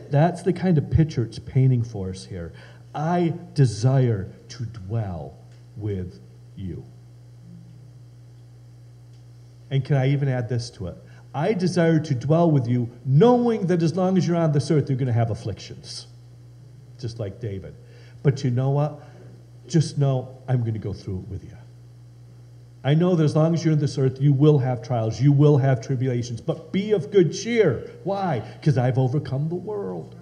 That's 0.09 0.41
the 0.41 0.53
kind 0.53 0.77
of 0.77 0.89
picture 0.89 1.23
it's 1.23 1.39
painting 1.39 1.83
for 1.83 2.09
us 2.09 2.23
here. 2.23 2.53
I 2.95 3.33
desire 3.53 4.31
to 4.49 4.65
dwell 4.65 5.37
with 5.75 6.19
you. 6.55 6.85
And 9.69 9.83
can 9.83 9.97
I 9.97 10.09
even 10.11 10.29
add 10.29 10.47
this 10.47 10.69
to 10.71 10.87
it? 10.87 10.95
I 11.33 11.51
desire 11.53 11.99
to 11.99 12.15
dwell 12.15 12.49
with 12.49 12.67
you, 12.67 12.89
knowing 13.05 13.67
that 13.67 13.83
as 13.83 13.97
long 13.97 14.17
as 14.17 14.25
you're 14.25 14.37
on 14.37 14.53
this 14.53 14.71
earth, 14.71 14.89
you're 14.89 14.97
going 14.97 15.07
to 15.07 15.13
have 15.13 15.29
afflictions, 15.29 16.07
just 16.99 17.19
like 17.19 17.41
David. 17.41 17.75
But 18.23 18.43
you 18.43 18.51
know 18.51 18.71
what? 18.71 19.01
Just 19.67 19.97
know 19.97 20.37
I'm 20.47 20.61
going 20.61 20.73
to 20.73 20.79
go 20.79 20.93
through 20.93 21.19
it 21.19 21.29
with 21.29 21.43
you. 21.43 21.57
I 22.83 22.93
know 22.93 23.15
that 23.15 23.23
as 23.23 23.35
long 23.35 23.53
as 23.53 23.65
you're 23.65 23.73
in 23.73 23.79
this 23.79 23.97
earth, 23.97 24.21
you 24.21 24.31
will 24.31 24.59
have 24.59 24.81
trials, 24.81 25.19
you 25.19 25.31
will 25.31 25.57
have 25.57 25.85
tribulations, 25.85 26.39
but 26.39 26.71
be 26.71 26.93
of 26.93 27.11
good 27.11 27.33
cheer. 27.33 27.91
Why? 28.03 28.39
Because 28.39 28.77
I've 28.77 28.97
overcome 28.97 29.49
the 29.49 29.55
world. 29.55 30.15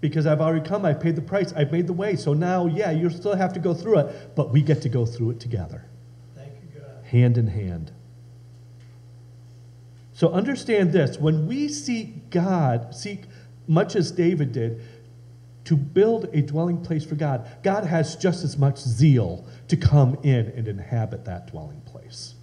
Because 0.00 0.26
I've 0.26 0.40
already 0.40 0.66
come, 0.66 0.84
I've 0.84 1.00
paid 1.00 1.16
the 1.16 1.22
price, 1.22 1.52
I've 1.54 1.72
made 1.72 1.88
the 1.88 1.92
way. 1.92 2.14
So 2.14 2.32
now, 2.32 2.66
yeah, 2.66 2.92
you 2.92 3.10
still 3.10 3.34
have 3.34 3.52
to 3.54 3.60
go 3.60 3.74
through 3.74 3.98
it, 3.98 4.36
but 4.36 4.50
we 4.50 4.62
get 4.62 4.80
to 4.82 4.88
go 4.88 5.04
through 5.04 5.30
it 5.30 5.40
together. 5.40 5.84
Thank 6.36 6.52
you, 6.62 6.80
God. 6.80 7.04
Hand 7.04 7.36
in 7.36 7.48
hand. 7.48 7.90
So 10.12 10.30
understand 10.30 10.92
this 10.92 11.18
when 11.18 11.46
we 11.46 11.68
seek 11.68 12.30
God, 12.30 12.94
seek 12.94 13.24
much 13.66 13.94
as 13.94 14.10
David 14.10 14.52
did, 14.52 14.80
to 15.68 15.76
build 15.76 16.30
a 16.32 16.40
dwelling 16.40 16.82
place 16.82 17.04
for 17.04 17.14
God, 17.14 17.46
God 17.62 17.84
has 17.84 18.16
just 18.16 18.42
as 18.42 18.56
much 18.56 18.78
zeal 18.78 19.46
to 19.68 19.76
come 19.76 20.18
in 20.22 20.46
and 20.56 20.66
inhabit 20.66 21.26
that 21.26 21.50
dwelling 21.50 21.82
place. 21.82 22.36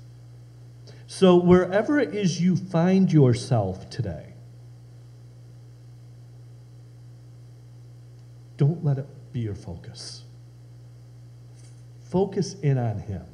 So, 1.08 1.36
wherever 1.36 1.98
it 1.98 2.14
is 2.14 2.40
you 2.40 2.56
find 2.56 3.12
yourself 3.12 3.90
today, 3.90 4.34
don't 8.58 8.86
let 8.86 9.00
it 9.00 9.08
be 9.34 9.40
your 9.40 9.56
focus. 9.56 10.24
Focus 12.04 12.54
in 12.62 12.78
on 12.78 13.00
Him. 13.00 13.26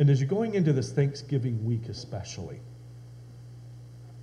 And 0.00 0.10
as 0.10 0.20
you're 0.20 0.28
going 0.28 0.56
into 0.56 0.72
this 0.72 0.90
Thanksgiving 0.90 1.64
week, 1.64 1.88
especially, 1.88 2.58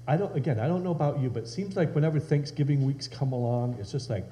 I 0.08 0.18
don't, 0.18 0.36
again, 0.36 0.60
I 0.60 0.68
don't 0.68 0.84
know 0.84 0.92
about 0.92 1.20
you, 1.20 1.30
but 1.30 1.44
it 1.44 1.48
seems 1.48 1.76
like 1.76 1.96
whenever 1.96 2.20
Thanksgiving 2.20 2.86
weeks 2.86 3.08
come 3.08 3.32
along, 3.32 3.78
it's 3.80 3.92
just 3.92 4.10
like 4.10 4.26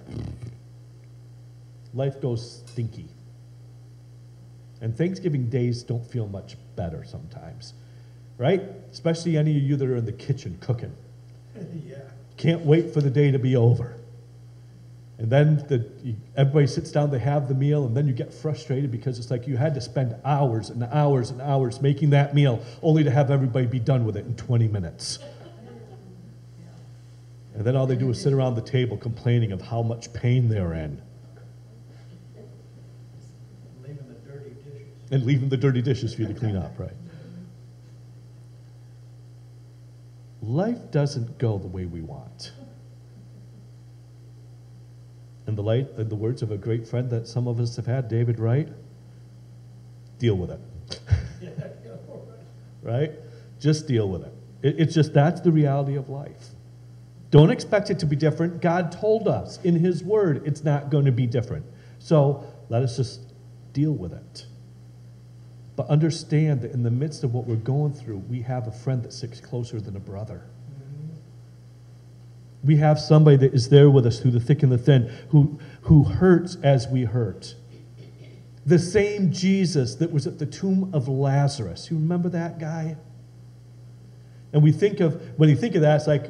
life 1.94 2.20
goes 2.22 2.64
stinky. 2.66 3.08
And 4.82 4.98
Thanksgiving 4.98 5.50
days 5.50 5.84
don't 5.84 6.06
feel 6.06 6.28
much 6.28 6.58
better 6.76 7.06
sometimes, 7.06 7.74
right? 8.38 8.62
Especially 8.92 9.38
any 9.38 9.56
of 9.56 9.64
you 9.64 9.76
that 9.78 9.88
are 9.88 9.96
in 9.96 10.06
the 10.06 10.12
kitchen 10.12 10.58
cooking. 10.60 10.94
yeah. 11.86 11.98
Can't 12.36 12.66
wait 12.66 12.94
for 12.94 13.00
the 13.00 13.10
day 13.10 13.32
to 13.32 13.40
be 13.40 13.56
over. 13.56 13.96
And 15.20 15.30
then 15.30 15.58
the, 15.68 15.88
everybody 16.36 16.66
sits 16.66 16.92
down, 16.92 17.12
they 17.12 17.20
have 17.20 17.48
the 17.48 17.54
meal, 17.54 17.86
and 17.86 17.96
then 17.96 18.08
you 18.08 18.14
get 18.14 18.34
frustrated 18.34 18.92
because 18.92 19.20
it's 19.20 19.30
like 19.30 19.48
you 19.48 19.56
had 19.56 19.76
to 19.76 19.82
spend 19.82 20.16
hours 20.26 20.72
and 20.72 20.84
hours 20.86 21.30
and 21.30 21.40
hours 21.40 21.80
making 21.80 22.10
that 22.10 22.34
meal 22.34 22.60
only 22.82 23.04
to 23.04 23.12
have 23.12 23.30
everybody 23.30 23.68
be 23.68 23.80
done 23.80 24.04
with 24.04 24.18
it 24.18 24.26
in 24.26 24.36
20 24.36 24.68
minutes. 24.68 25.20
And 27.54 27.66
then 27.66 27.76
all 27.76 27.86
they 27.86 27.96
do 27.96 28.10
is 28.10 28.22
sit 28.22 28.34
around 28.34 28.56
the 28.56 28.62
table 28.62 28.98
complaining 28.98 29.52
of 29.52 29.62
how 29.62 29.82
much 29.82 30.12
pain 30.14 30.48
they're 30.50 30.74
in 30.74 31.02
Leaving 33.84 34.08
the 34.08 34.14
dirty 34.32 34.50
dishes. 34.50 34.88
and 35.12 35.26
leaving 35.26 35.50
the 35.50 35.58
dirty 35.58 35.82
dishes 35.82 36.14
for 36.14 36.22
you 36.22 36.28
to 36.28 36.34
clean 36.34 36.56
up, 36.56 36.78
right? 36.80 36.94
Life 40.42 40.92
doesn't 40.92 41.38
go 41.38 41.58
the 41.58 41.68
way 41.68 41.86
we 41.86 42.02
want. 42.02 42.52
In 45.48 45.56
the 45.56 45.64
light, 45.64 45.88
in 45.98 46.08
the 46.10 46.16
words 46.16 46.42
of 46.42 46.52
a 46.52 46.58
great 46.58 46.88
friend 46.88 47.10
that 47.10 47.28
some 47.28 47.48
of 47.48 47.60
us 47.60 47.76
have 47.76 47.86
had, 47.86 48.08
David 48.08 48.40
Wright, 48.40 48.70
deal 50.18 50.36
with 50.36 50.52
it. 50.52 50.60
Yeah, 51.42 51.50
yeah, 51.84 51.92
all 52.08 52.28
right. 52.84 53.00
right? 53.10 53.12
Just 53.60 53.88
deal 53.88 54.08
with 54.08 54.24
it. 54.24 54.34
it. 54.64 54.76
It's 54.80 54.96
just 54.96 55.14
that's 55.14 55.42
the 55.42 55.52
reality 55.52 55.96
of 55.96 56.10
life. 56.10 56.50
Don't 57.32 57.50
expect 57.50 57.90
it 57.90 58.00
to 58.00 58.06
be 58.06 58.18
different. 58.18 58.62
God 58.62 58.92
told 58.92 59.28
us 59.28 59.60
in 59.64 59.76
His 59.76 60.04
Word 60.04 60.44
it's 60.46 60.64
not 60.64 60.90
going 60.90 61.06
to 61.06 61.12
be 61.14 61.26
different. 61.26 61.66
So 62.00 62.46
let 62.70 62.84
us 62.84 62.98
just 62.98 63.22
deal 63.74 63.94
with 63.94 64.14
it. 64.14 64.46
But 65.78 65.88
understand 65.88 66.62
that 66.62 66.72
in 66.72 66.84
the 66.84 66.92
midst 66.92 67.24
of 67.24 67.34
what 67.34 67.48
we're 67.48 67.56
going 67.56 67.94
through, 67.94 68.18
we 68.18 68.42
have 68.42 68.68
a 68.68 68.72
friend 68.72 69.02
that 69.04 69.14
sticks 69.14 69.40
closer 69.40 69.80
than 69.80 69.96
a 69.96 70.00
brother. 70.00 70.44
We 72.64 72.76
have 72.76 73.00
somebody 73.00 73.38
that 73.38 73.54
is 73.54 73.70
there 73.70 73.90
with 73.90 74.06
us 74.06 74.20
through 74.20 74.32
the 74.32 74.40
thick 74.40 74.62
and 74.62 74.72
the 74.72 74.78
thin, 74.78 75.12
who, 75.30 75.58
who 75.84 76.04
hurts 76.04 76.58
as 76.62 76.88
we 76.88 77.06
hurt. 77.06 77.56
The 78.66 78.78
same 78.78 79.32
Jesus 79.32 79.96
that 79.96 80.12
was 80.12 80.28
at 80.28 80.38
the 80.38 80.46
tomb 80.46 80.92
of 80.94 81.08
Lazarus. 81.08 81.90
You 81.90 81.98
remember 81.98 82.30
that 82.30 82.60
guy? 82.60 82.98
And 84.54 84.62
we 84.62 84.72
think 84.72 85.00
of, 85.00 85.40
when 85.40 85.50
you 85.50 85.56
think 85.56 85.76
of 85.76 85.82
that, 85.82 85.96
it's 85.96 86.08
like 86.08 86.30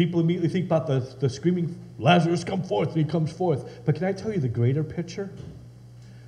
people 0.00 0.18
immediately 0.18 0.48
think 0.48 0.64
about 0.64 0.86
the, 0.86 1.00
the 1.18 1.28
screaming, 1.28 1.78
Lazarus, 1.98 2.42
come 2.42 2.62
forth, 2.62 2.88
and 2.96 2.96
he 2.96 3.04
comes 3.04 3.30
forth. 3.30 3.84
But 3.84 3.96
can 3.96 4.04
I 4.04 4.14
tell 4.14 4.32
you 4.32 4.40
the 4.40 4.48
greater 4.48 4.82
picture? 4.82 5.30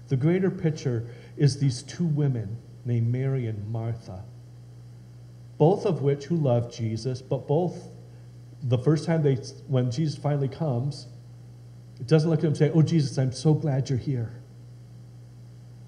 The 0.08 0.16
greater 0.16 0.50
picture 0.50 1.06
is 1.38 1.58
these 1.58 1.82
two 1.82 2.04
women 2.04 2.58
named 2.84 3.10
Mary 3.10 3.46
and 3.46 3.66
Martha, 3.72 4.24
both 5.56 5.86
of 5.86 6.02
which 6.02 6.26
who 6.26 6.36
love 6.36 6.70
Jesus, 6.70 7.22
but 7.22 7.48
both 7.48 7.88
the 8.62 8.76
first 8.76 9.06
time 9.06 9.22
they, 9.22 9.36
when 9.68 9.90
Jesus 9.90 10.18
finally 10.18 10.48
comes, 10.48 11.06
it 11.98 12.06
doesn't 12.06 12.28
look 12.28 12.40
at 12.40 12.44
him 12.44 12.48
and 12.48 12.56
say, 12.58 12.70
Oh, 12.74 12.82
Jesus, 12.82 13.16
I'm 13.16 13.32
so 13.32 13.54
glad 13.54 13.88
you're 13.88 13.98
here. 13.98 14.34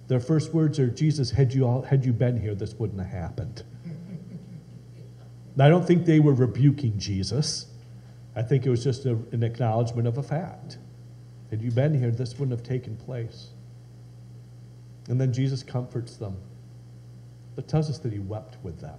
Their 0.08 0.20
first 0.20 0.54
words 0.54 0.78
are, 0.78 0.88
Jesus, 0.88 1.32
had 1.32 1.52
you, 1.52 1.66
all, 1.66 1.82
had 1.82 2.06
you 2.06 2.14
been 2.14 2.40
here, 2.40 2.54
this 2.54 2.72
wouldn't 2.72 2.98
have 2.98 3.10
happened. 3.10 3.62
I 5.60 5.68
don't 5.68 5.86
think 5.86 6.06
they 6.06 6.18
were 6.18 6.32
rebuking 6.32 6.98
Jesus. 6.98 7.66
I 8.36 8.42
think 8.42 8.66
it 8.66 8.70
was 8.70 8.82
just 8.82 9.06
a, 9.06 9.12
an 9.32 9.42
acknowledgement 9.42 10.08
of 10.08 10.18
a 10.18 10.22
fact. 10.22 10.78
Had 11.50 11.62
you 11.62 11.70
been 11.70 11.98
here, 11.98 12.10
this 12.10 12.38
wouldn't 12.38 12.58
have 12.58 12.66
taken 12.66 12.96
place. 12.96 13.50
And 15.08 15.20
then 15.20 15.32
Jesus 15.32 15.62
comforts 15.62 16.16
them, 16.16 16.36
but 17.54 17.68
tells 17.68 17.90
us 17.90 17.98
that 17.98 18.12
he 18.12 18.18
wept 18.18 18.56
with 18.62 18.80
them. 18.80 18.98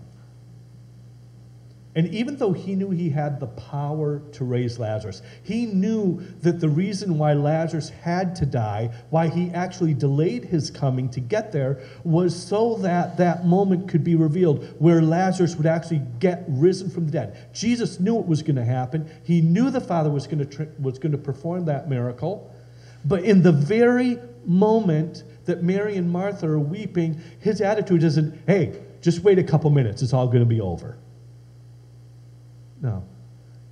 And 1.96 2.14
even 2.14 2.36
though 2.36 2.52
he 2.52 2.76
knew 2.76 2.90
he 2.90 3.10
had 3.10 3.40
the 3.40 3.48
power 3.48 4.22
to 4.34 4.44
raise 4.44 4.78
Lazarus, 4.78 5.22
he 5.44 5.66
knew 5.66 6.22
that 6.42 6.60
the 6.60 6.68
reason 6.68 7.18
why 7.18 7.32
Lazarus 7.32 7.88
had 7.88 8.36
to 8.36 8.46
die, 8.46 8.92
why 9.12 9.30
he 9.30 9.50
actually 9.52 9.94
delayed 9.94 10.44
his 10.44 10.70
coming 10.70 11.10
to 11.12 11.22
get 11.22 11.54
there, 11.54 11.80
was 12.04 12.36
so 12.36 12.76
that 12.80 13.16
that 13.16 13.46
moment 13.46 13.88
could 13.88 14.04
be 14.04 14.16
revealed 14.16 14.76
where 14.78 15.02
Lazarus 15.02 15.56
would 15.56 15.66
actually 15.66 16.02
get 16.20 16.44
risen 16.50 16.90
from 16.90 17.06
the 17.06 17.14
dead. 17.14 17.48
Jesus 17.54 17.98
knew 17.98 18.20
it 18.20 18.28
was 18.28 18.44
going 18.44 18.58
to 18.58 18.66
happen. 18.66 19.10
He 19.24 19.40
knew 19.40 19.70
the 19.70 19.80
Father 19.80 20.10
was 20.10 20.28
going 20.28 20.46
to, 20.46 20.68
was 20.78 21.00
going 21.00 21.14
to 21.14 21.18
perform 21.18 21.64
that 21.66 21.88
miracle. 21.88 22.54
But 23.06 23.24
in 23.24 23.42
the 23.42 23.54
very 23.54 24.20
moment 24.44 25.24
that 25.46 25.64
Mary 25.64 25.96
and 25.96 26.12
Martha 26.12 26.46
are 26.48 26.60
weeping, 26.60 27.22
his 27.40 27.62
attitude 27.62 28.04
isn't, 28.04 28.38
hey, 28.48 28.82
just 29.00 29.22
wait 29.22 29.40
a 29.40 29.44
couple 29.44 29.70
minutes, 29.70 30.02
it's 30.02 30.12
all 30.12 30.28
going 30.28 30.40
to 30.40 30.46
be 30.46 30.60
over. 30.60 30.98
No. 32.86 33.04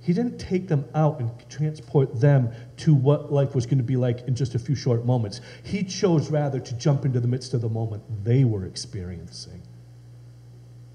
He 0.00 0.12
didn't 0.12 0.38
take 0.38 0.66
them 0.66 0.84
out 0.92 1.20
and 1.20 1.30
transport 1.48 2.20
them 2.20 2.50
to 2.78 2.92
what 2.92 3.32
life 3.32 3.54
was 3.54 3.64
going 3.64 3.78
to 3.78 3.84
be 3.84 3.96
like 3.96 4.26
in 4.26 4.34
just 4.34 4.56
a 4.56 4.58
few 4.58 4.74
short 4.74 5.06
moments. 5.06 5.40
He 5.62 5.84
chose 5.84 6.30
rather 6.30 6.58
to 6.58 6.74
jump 6.74 7.04
into 7.04 7.20
the 7.20 7.28
midst 7.28 7.54
of 7.54 7.60
the 7.60 7.68
moment 7.68 8.02
they 8.24 8.42
were 8.42 8.66
experiencing. 8.66 9.62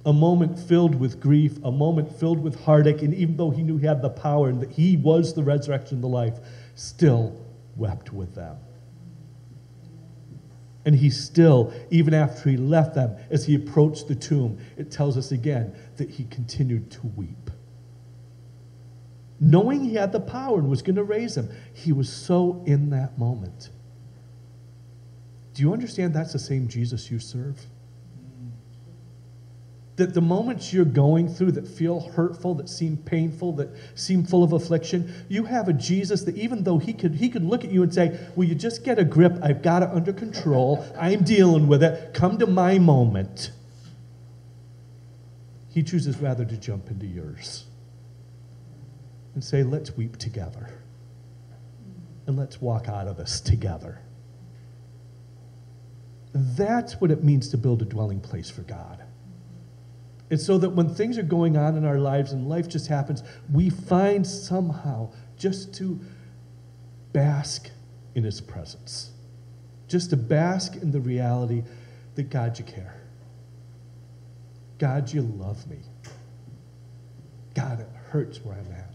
A 0.06 0.12
moment 0.12 0.60
filled 0.60 0.96
with 0.96 1.22
grief, 1.22 1.58
a 1.64 1.72
moment 1.72 2.14
filled 2.20 2.44
with 2.44 2.62
heartache, 2.66 3.02
and 3.02 3.14
even 3.14 3.38
though 3.38 3.52
he 3.52 3.64
knew 3.64 3.78
he 3.78 3.88
had 3.88 4.02
the 4.02 4.10
power 4.10 4.50
and 4.50 4.62
that 4.62 4.72
he 4.72 4.98
was 4.98 5.34
the 5.34 5.44
resurrection 5.44 5.96
and 5.96 6.04
the 6.04 6.08
life, 6.08 6.38
still 6.76 7.36
wept 7.78 8.12
with 8.12 8.36
them. 8.36 8.58
And 10.86 10.96
he 10.96 11.10
still, 11.10 11.74
even 11.90 12.14
after 12.14 12.50
he 12.50 12.58
left 12.58 12.96
them, 12.96 13.16
as 13.30 13.46
he 13.46 13.56
approached 13.56 14.10
the 14.10 14.16
tomb, 14.16 14.60
it 14.78 14.92
tells 14.92 15.18
us 15.18 15.32
again 15.32 15.74
that 15.98 16.10
he 16.10 16.26
continued 16.26 16.92
to 16.92 17.08
weep 17.16 17.49
knowing 19.40 19.84
he 19.86 19.96
had 19.96 20.12
the 20.12 20.20
power 20.20 20.60
and 20.60 20.70
was 20.70 20.82
going 20.82 20.96
to 20.96 21.04
raise 21.04 21.38
him. 21.38 21.50
He 21.74 21.94
was 21.94 22.12
so 22.12 22.64
in 22.66 22.90
that 22.90 23.18
moment. 23.18 23.70
Do 25.54 25.64
you 25.64 25.74
understand 25.74 26.14
that's 26.14 26.34
the 26.34 26.40
same 26.40 26.68
Jesus 26.68 27.10
you 27.10 27.20
serve? 27.20 27.60
That 29.96 30.14
the 30.14 30.22
moments 30.22 30.72
you're 30.72 30.86
going 30.86 31.28
through 31.28 31.54
that 31.54 31.68
feel 31.68 32.00
hurtful, 32.00 32.56
that 32.56 32.70
seem 32.70 32.96
painful, 32.96 33.54
that 33.54 33.70
seem 33.96 34.24
full 34.24 34.44
of 34.44 34.54
affliction, 34.54 35.14
you 35.28 35.44
have 35.44 35.68
a 35.68 35.74
Jesus 35.74 36.24
that 36.24 36.38
even 36.38 36.64
though 36.64 36.78
he 36.78 36.94
could, 36.94 37.16
he 37.16 37.28
could 37.28 37.44
look 37.44 37.66
at 37.66 37.72
you 37.72 37.84
and 37.84 37.94
say, 37.94 38.18
Will 38.38 38.46
you 38.46 38.56
just 38.56 38.86
get 38.86 38.98
a 38.98 39.04
grip? 39.04 39.38
I've 39.44 39.62
got 39.62 39.84
it 39.84 39.90
under 39.90 40.14
control. 40.14 40.86
I'm 40.98 41.26
dealing 41.26 41.68
with 41.68 41.84
it. 41.84 42.14
Come 42.14 42.38
to 42.38 42.48
my 42.48 42.80
moment. 42.80 43.52
He 45.68 45.84
chooses 45.84 46.18
rather 46.18 46.46
to 46.46 46.56
jump 46.56 46.90
into 46.90 47.06
yours 47.06 47.66
and 49.34 49.44
say, 49.44 49.64
let's 49.64 49.96
weep 49.96 50.18
together. 50.18 50.70
And 52.28 52.38
let's 52.38 52.62
walk 52.62 52.88
out 52.88 53.08
of 53.08 53.18
this 53.18 53.42
together. 53.42 54.00
That's 56.34 57.02
what 57.02 57.12
it 57.12 57.24
means 57.24 57.50
to 57.50 57.58
build 57.58 57.82
a 57.82 57.86
dwelling 57.86 58.22
place 58.22 58.50
for 58.50 58.62
God. 58.62 59.04
It's 60.30 60.46
so 60.46 60.60
that 60.60 60.70
when 60.70 60.94
things 60.94 61.18
are 61.18 61.24
going 61.24 61.58
on 61.58 61.76
in 61.76 61.86
our 61.86 61.98
lives 61.98 62.34
and 62.34 62.48
life 62.48 62.68
just 62.70 62.88
happens, 62.88 63.24
we 63.52 63.70
find 63.70 64.26
somehow 64.26 65.12
just 65.38 65.74
to 65.76 66.00
bask 67.14 67.70
in 68.14 68.24
His 68.24 68.40
presence. 68.40 69.12
Just 69.88 70.12
to 70.12 70.18
bask 70.18 70.76
in 70.76 70.92
the 70.92 71.00
reality 71.00 71.64
that 72.14 72.30
God, 72.30 72.60
you 72.60 72.66
care. 72.66 73.02
God, 74.78 75.12
you 75.12 75.24
love 75.24 75.68
me. 75.68 75.80
God, 77.56 77.80
it 77.80 77.90
hurts 78.10 78.40
where 78.44 78.56
I'm 78.56 78.72
at. 78.72 78.89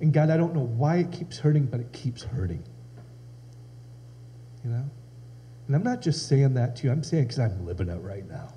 And 0.00 0.12
God, 0.12 0.30
I 0.30 0.36
don't 0.36 0.54
know 0.54 0.66
why 0.66 0.96
it 0.96 1.12
keeps 1.12 1.38
hurting, 1.38 1.66
but 1.66 1.80
it 1.80 1.92
keeps 1.92 2.22
hurting. 2.22 2.62
You 4.64 4.70
know? 4.70 4.90
And 5.66 5.76
I'm 5.76 5.82
not 5.82 6.02
just 6.02 6.28
saying 6.28 6.54
that 6.54 6.76
to 6.76 6.86
you, 6.86 6.92
I'm 6.92 7.02
saying 7.02 7.24
because 7.24 7.38
I'm 7.38 7.64
living 7.64 7.88
it 7.88 8.00
right 8.00 8.28
now. 8.28 8.52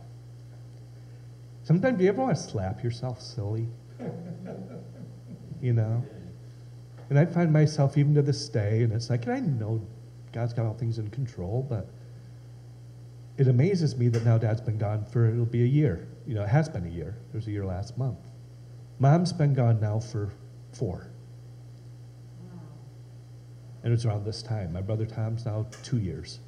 Sometimes 1.63 2.01
you 2.01 2.09
ever 2.09 2.21
want 2.21 2.35
to 2.35 2.41
slap 2.41 2.83
yourself 2.83 3.21
silly? 3.21 3.67
you 5.61 5.73
know? 5.73 6.03
And 7.09 7.17
I 7.17 7.25
find 7.25 7.51
myself 7.51 7.97
even 7.97 8.13
to 8.15 8.21
this 8.21 8.47
day, 8.49 8.83
and 8.83 8.93
it's 8.93 9.09
like, 9.09 9.25
and 9.25 9.33
I 9.33 9.39
know 9.39 9.81
God's 10.31 10.53
got 10.53 10.65
all 10.65 10.75
things 10.75 10.99
in 10.99 11.09
control, 11.09 11.65
but 11.67 11.89
it 13.37 13.47
amazes 13.47 13.97
me 13.97 14.09
that 14.09 14.25
now 14.25 14.37
Dad's 14.37 14.61
been 14.61 14.77
gone 14.77 15.05
for, 15.05 15.27
it'll 15.27 15.45
be 15.45 15.63
a 15.63 15.67
year. 15.67 16.07
You 16.27 16.35
know, 16.35 16.43
it 16.43 16.49
has 16.49 16.69
been 16.69 16.85
a 16.85 16.89
year. 16.89 17.17
There 17.31 17.39
was 17.39 17.47
a 17.47 17.51
year 17.51 17.65
last 17.65 17.97
month. 17.97 18.19
Mom's 18.99 19.33
been 19.33 19.53
gone 19.53 19.79
now 19.79 19.99
for 19.99 20.31
four. 20.73 21.08
And 23.83 23.91
it 23.91 23.95
was 23.95 24.05
around 24.05 24.25
this 24.25 24.41
time. 24.41 24.73
My 24.73 24.81
brother 24.81 25.05
Tom's 25.05 25.45
now 25.45 25.65
two 25.83 25.99
years. 25.99 26.39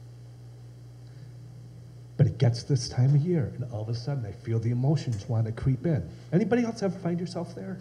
But 2.17 2.27
it 2.27 2.37
gets 2.37 2.63
this 2.63 2.89
time 2.89 3.15
of 3.15 3.21
year, 3.21 3.51
and 3.55 3.71
all 3.71 3.81
of 3.81 3.89
a 3.89 3.95
sudden 3.95 4.25
I 4.25 4.31
feel 4.31 4.59
the 4.59 4.71
emotions 4.71 5.27
want 5.27 5.45
to 5.47 5.51
creep 5.51 5.85
in. 5.85 6.07
Anybody 6.31 6.63
else 6.63 6.83
ever 6.83 6.97
find 6.99 7.19
yourself 7.19 7.55
there? 7.55 7.79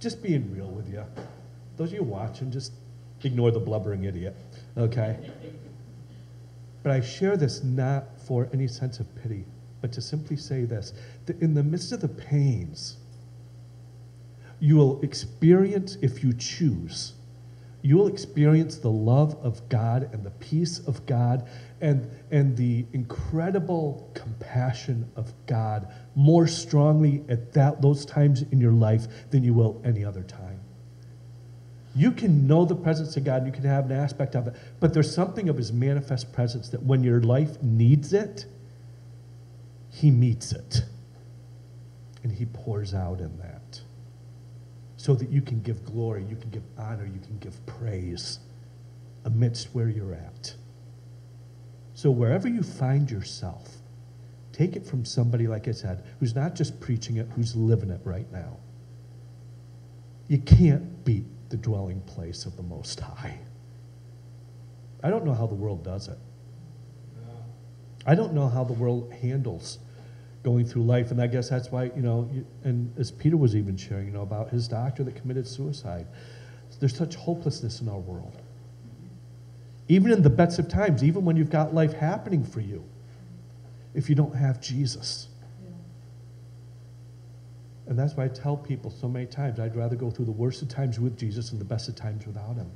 Just 0.00 0.22
being 0.22 0.52
real 0.52 0.68
with 0.68 0.88
you. 0.88 1.04
Those 1.76 1.90
of 1.90 1.94
you 1.94 2.02
watching, 2.02 2.50
just 2.50 2.72
ignore 3.22 3.50
the 3.50 3.60
blubbering 3.60 4.04
idiot, 4.04 4.36
okay? 4.76 5.30
But 6.82 6.92
I 6.92 7.00
share 7.00 7.36
this 7.36 7.62
not 7.62 8.20
for 8.20 8.48
any 8.52 8.68
sense 8.68 9.00
of 9.00 9.06
pity, 9.22 9.44
but 9.80 9.92
to 9.92 10.00
simply 10.00 10.36
say 10.36 10.64
this 10.64 10.92
that 11.26 11.40
in 11.40 11.54
the 11.54 11.62
midst 11.62 11.92
of 11.92 12.00
the 12.00 12.08
pains, 12.08 12.96
you 14.60 14.76
will 14.76 15.00
experience, 15.02 15.96
if 16.02 16.22
you 16.22 16.32
choose, 16.32 17.14
you 17.84 17.98
will 17.98 18.06
experience 18.06 18.78
the 18.78 18.90
love 18.90 19.36
of 19.42 19.68
God 19.68 20.08
and 20.14 20.24
the 20.24 20.30
peace 20.30 20.78
of 20.78 21.04
God 21.04 21.46
and, 21.82 22.10
and 22.30 22.56
the 22.56 22.86
incredible 22.94 24.10
compassion 24.14 25.12
of 25.16 25.34
God 25.44 25.92
more 26.14 26.46
strongly 26.46 27.22
at 27.28 27.52
that, 27.52 27.82
those 27.82 28.06
times 28.06 28.40
in 28.40 28.58
your 28.58 28.72
life 28.72 29.06
than 29.30 29.44
you 29.44 29.52
will 29.52 29.82
any 29.84 30.02
other 30.02 30.22
time. 30.22 30.60
You 31.94 32.10
can 32.10 32.46
know 32.46 32.64
the 32.64 32.74
presence 32.74 33.18
of 33.18 33.24
God, 33.24 33.44
you 33.44 33.52
can 33.52 33.64
have 33.64 33.84
an 33.90 33.92
aspect 33.92 34.34
of 34.34 34.46
it, 34.46 34.54
but 34.80 34.94
there's 34.94 35.14
something 35.14 35.50
of 35.50 35.58
His 35.58 35.70
manifest 35.70 36.32
presence 36.32 36.70
that 36.70 36.82
when 36.82 37.04
your 37.04 37.20
life 37.20 37.62
needs 37.62 38.14
it, 38.14 38.46
He 39.90 40.10
meets 40.10 40.52
it. 40.52 40.84
And 42.22 42.32
He 42.32 42.46
pours 42.46 42.94
out 42.94 43.20
in 43.20 43.36
that 43.40 43.63
so 45.04 45.14
that 45.14 45.28
you 45.28 45.42
can 45.42 45.60
give 45.60 45.84
glory, 45.84 46.24
you 46.30 46.34
can 46.34 46.48
give 46.48 46.62
honor, 46.78 47.04
you 47.04 47.20
can 47.20 47.36
give 47.38 47.54
praise 47.66 48.38
amidst 49.26 49.68
where 49.74 49.90
you're 49.90 50.14
at. 50.14 50.54
So, 51.92 52.10
wherever 52.10 52.48
you 52.48 52.62
find 52.62 53.10
yourself, 53.10 53.68
take 54.50 54.76
it 54.76 54.86
from 54.86 55.04
somebody, 55.04 55.46
like 55.46 55.68
I 55.68 55.72
said, 55.72 56.02
who's 56.20 56.34
not 56.34 56.54
just 56.54 56.80
preaching 56.80 57.18
it, 57.18 57.28
who's 57.36 57.54
living 57.54 57.90
it 57.90 58.00
right 58.02 58.32
now. 58.32 58.56
You 60.28 60.38
can't 60.38 61.04
beat 61.04 61.26
the 61.50 61.58
dwelling 61.58 62.00
place 62.00 62.46
of 62.46 62.56
the 62.56 62.62
Most 62.62 62.98
High. 62.98 63.38
I 65.02 65.10
don't 65.10 65.26
know 65.26 65.34
how 65.34 65.46
the 65.46 65.54
world 65.54 65.84
does 65.84 66.08
it. 66.08 66.18
I 68.06 68.14
don't 68.14 68.32
know 68.32 68.48
how 68.48 68.64
the 68.64 68.72
world 68.72 69.12
handles 69.20 69.80
going 70.44 70.64
through 70.66 70.84
life. 70.84 71.10
And 71.10 71.20
I 71.20 71.26
guess 71.26 71.48
that's 71.48 71.72
why, 71.72 71.84
you 71.96 72.02
know, 72.02 72.30
and 72.62 72.92
as 72.98 73.10
Peter 73.10 73.36
was 73.36 73.56
even 73.56 73.76
sharing, 73.76 74.06
you 74.06 74.12
know, 74.12 74.22
about 74.22 74.50
his 74.50 74.68
doctor 74.68 75.02
that 75.02 75.16
committed 75.16 75.48
suicide. 75.48 76.06
There's 76.78 76.96
such 76.96 77.14
hopelessness 77.14 77.80
in 77.80 77.88
our 77.88 77.98
world. 77.98 78.36
Even 79.88 80.12
in 80.12 80.22
the 80.22 80.30
best 80.30 80.58
of 80.58 80.68
times, 80.68 81.02
even 81.02 81.24
when 81.24 81.36
you've 81.36 81.50
got 81.50 81.74
life 81.74 81.92
happening 81.92 82.44
for 82.44 82.60
you, 82.60 82.84
if 83.94 84.08
you 84.08 84.14
don't 84.14 84.34
have 84.34 84.60
Jesus. 84.60 85.28
And 87.86 87.98
that's 87.98 88.14
why 88.14 88.24
I 88.24 88.28
tell 88.28 88.56
people 88.56 88.90
so 88.90 89.08
many 89.08 89.26
times 89.26 89.60
I'd 89.60 89.76
rather 89.76 89.94
go 89.94 90.10
through 90.10 90.24
the 90.24 90.32
worst 90.32 90.62
of 90.62 90.68
times 90.68 90.98
with 90.98 91.18
Jesus 91.18 91.52
and 91.52 91.60
the 91.60 91.64
best 91.64 91.88
of 91.88 91.94
times 91.94 92.26
without 92.26 92.56
him. 92.56 92.70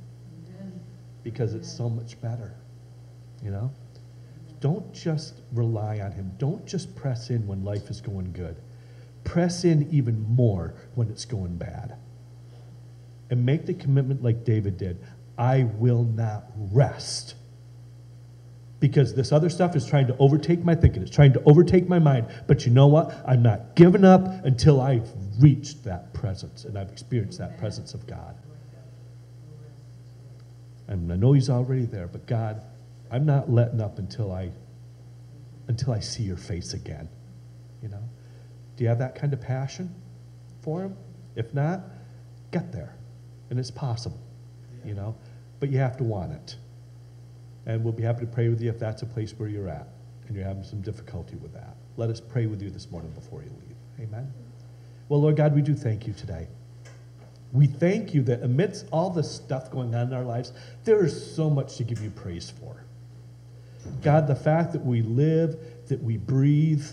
Because 1.23 1.53
it's 1.53 1.71
so 1.71 1.89
much 1.89 2.19
better. 2.21 2.53
You 3.43 3.51
know? 3.51 3.71
Don't 4.59 4.93
just 4.93 5.35
rely 5.53 5.99
on 5.99 6.11
Him. 6.11 6.31
Don't 6.37 6.65
just 6.65 6.95
press 6.95 7.29
in 7.29 7.47
when 7.47 7.63
life 7.63 7.89
is 7.89 8.01
going 8.01 8.33
good. 8.33 8.57
Press 9.23 9.63
in 9.63 9.89
even 9.91 10.21
more 10.21 10.73
when 10.95 11.09
it's 11.09 11.25
going 11.25 11.57
bad. 11.57 11.95
And 13.29 13.45
make 13.45 13.65
the 13.65 13.73
commitment 13.73 14.23
like 14.23 14.43
David 14.43 14.77
did 14.77 14.99
I 15.37 15.63
will 15.77 16.03
not 16.03 16.51
rest. 16.57 17.35
Because 18.81 19.13
this 19.13 19.31
other 19.31 19.49
stuff 19.49 19.75
is 19.75 19.85
trying 19.85 20.07
to 20.07 20.17
overtake 20.17 20.63
my 20.63 20.75
thinking, 20.75 21.01
it's 21.01 21.11
trying 21.11 21.33
to 21.33 21.43
overtake 21.43 21.87
my 21.87 21.99
mind. 21.99 22.27
But 22.47 22.65
you 22.65 22.71
know 22.71 22.87
what? 22.87 23.23
I'm 23.25 23.41
not 23.41 23.75
giving 23.75 24.05
up 24.05 24.25
until 24.45 24.81
I've 24.81 25.09
reached 25.39 25.83
that 25.85 26.13
presence 26.13 26.65
and 26.65 26.77
I've 26.77 26.89
experienced 26.89 27.39
that 27.39 27.57
presence 27.57 27.93
of 27.93 28.05
God. 28.07 28.35
And 30.87 31.11
I 31.11 31.15
know 31.15 31.33
He's 31.33 31.49
already 31.49 31.85
there, 31.85 32.07
but 32.07 32.25
God, 32.25 32.61
I'm 33.11 33.25
not 33.25 33.49
letting 33.49 33.81
up 33.81 33.99
until 33.99 34.31
I 34.31 34.51
until 35.67 35.93
I 35.93 35.99
see 35.99 36.23
your 36.23 36.37
face 36.37 36.73
again. 36.73 37.07
You 37.81 37.89
know? 37.89 38.03
Do 38.75 38.83
you 38.83 38.89
have 38.89 38.99
that 38.99 39.15
kind 39.15 39.33
of 39.33 39.39
passion 39.39 39.93
for 40.61 40.81
him? 40.81 40.97
If 41.35 41.53
not, 41.53 41.81
get 42.51 42.71
there. 42.71 42.95
And 43.49 43.59
it's 43.59 43.71
possible, 43.71 44.19
you 44.83 44.95
know? 44.95 45.15
But 45.59 45.69
you 45.69 45.77
have 45.77 45.95
to 45.97 46.03
want 46.03 46.33
it. 46.33 46.55
And 47.65 47.83
we'll 47.83 47.93
be 47.93 48.03
happy 48.03 48.21
to 48.21 48.31
pray 48.31 48.49
with 48.49 48.61
you 48.61 48.69
if 48.69 48.79
that's 48.79 49.03
a 49.03 49.05
place 49.05 49.33
where 49.37 49.47
you're 49.47 49.69
at 49.69 49.87
and 50.27 50.35
you're 50.35 50.45
having 50.45 50.63
some 50.63 50.81
difficulty 50.81 51.35
with 51.35 51.53
that. 51.53 51.75
Let 51.97 52.09
us 52.09 52.19
pray 52.19 52.47
with 52.47 52.61
you 52.61 52.69
this 52.71 52.89
morning 52.89 53.11
before 53.11 53.43
you 53.43 53.49
leave. 53.49 54.07
Amen. 54.07 54.31
Well, 55.07 55.21
Lord 55.21 55.35
God, 55.35 55.53
we 55.53 55.61
do 55.61 55.75
thank 55.75 56.07
you 56.07 56.13
today. 56.13 56.47
We 57.51 57.67
thank 57.67 58.13
you 58.13 58.23
that 58.23 58.43
amidst 58.43 58.87
all 58.91 59.09
the 59.09 59.23
stuff 59.23 59.71
going 59.71 59.93
on 59.93 60.07
in 60.07 60.13
our 60.13 60.23
lives, 60.23 60.53
there 60.83 61.03
is 61.03 61.35
so 61.35 61.49
much 61.49 61.77
to 61.77 61.83
give 61.83 62.01
you 62.01 62.11
praise 62.11 62.49
for. 62.49 62.85
God, 64.01 64.27
the 64.27 64.35
fact 64.35 64.73
that 64.73 64.85
we 64.85 65.01
live, 65.01 65.57
that 65.87 66.01
we 66.01 66.17
breathe, 66.17 66.85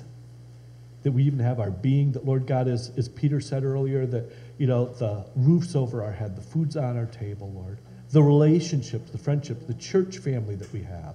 that 1.03 1.13
we 1.13 1.23
even 1.23 1.39
have 1.39 1.61
our 1.61 1.71
being, 1.71 2.13
that 2.13 2.27
Lord 2.27 2.47
God, 2.47 2.67
as, 2.67 2.91
as 2.97 3.09
Peter 3.09 3.41
said 3.41 3.63
earlier, 3.63 4.07
that, 4.07 4.33
you 4.59 4.67
know, 4.67 4.87
the 4.87 5.25
roof's 5.37 5.77
over 5.77 6.03
our 6.03 6.11
head, 6.11 6.35
the 6.35 6.43
food's 6.43 6.77
on 6.77 6.97
our 6.97 7.07
table, 7.07 7.53
Lord, 7.53 7.79
the 8.11 8.23
relationships, 8.23 9.11
the 9.11 9.19
friendships, 9.19 9.65
the 9.67 9.75
church 9.75 10.19
family 10.19 10.57
that 10.57 10.73
we 10.73 10.83
have. 10.83 11.15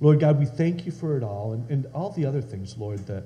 Lord 0.00 0.18
God, 0.18 0.38
we 0.38 0.46
thank 0.46 0.86
you 0.86 0.92
for 0.92 1.16
it 1.16 1.22
all 1.22 1.52
and, 1.52 1.68
and 1.70 1.86
all 1.94 2.10
the 2.10 2.24
other 2.24 2.40
things, 2.40 2.76
Lord, 2.76 3.06
that, 3.06 3.24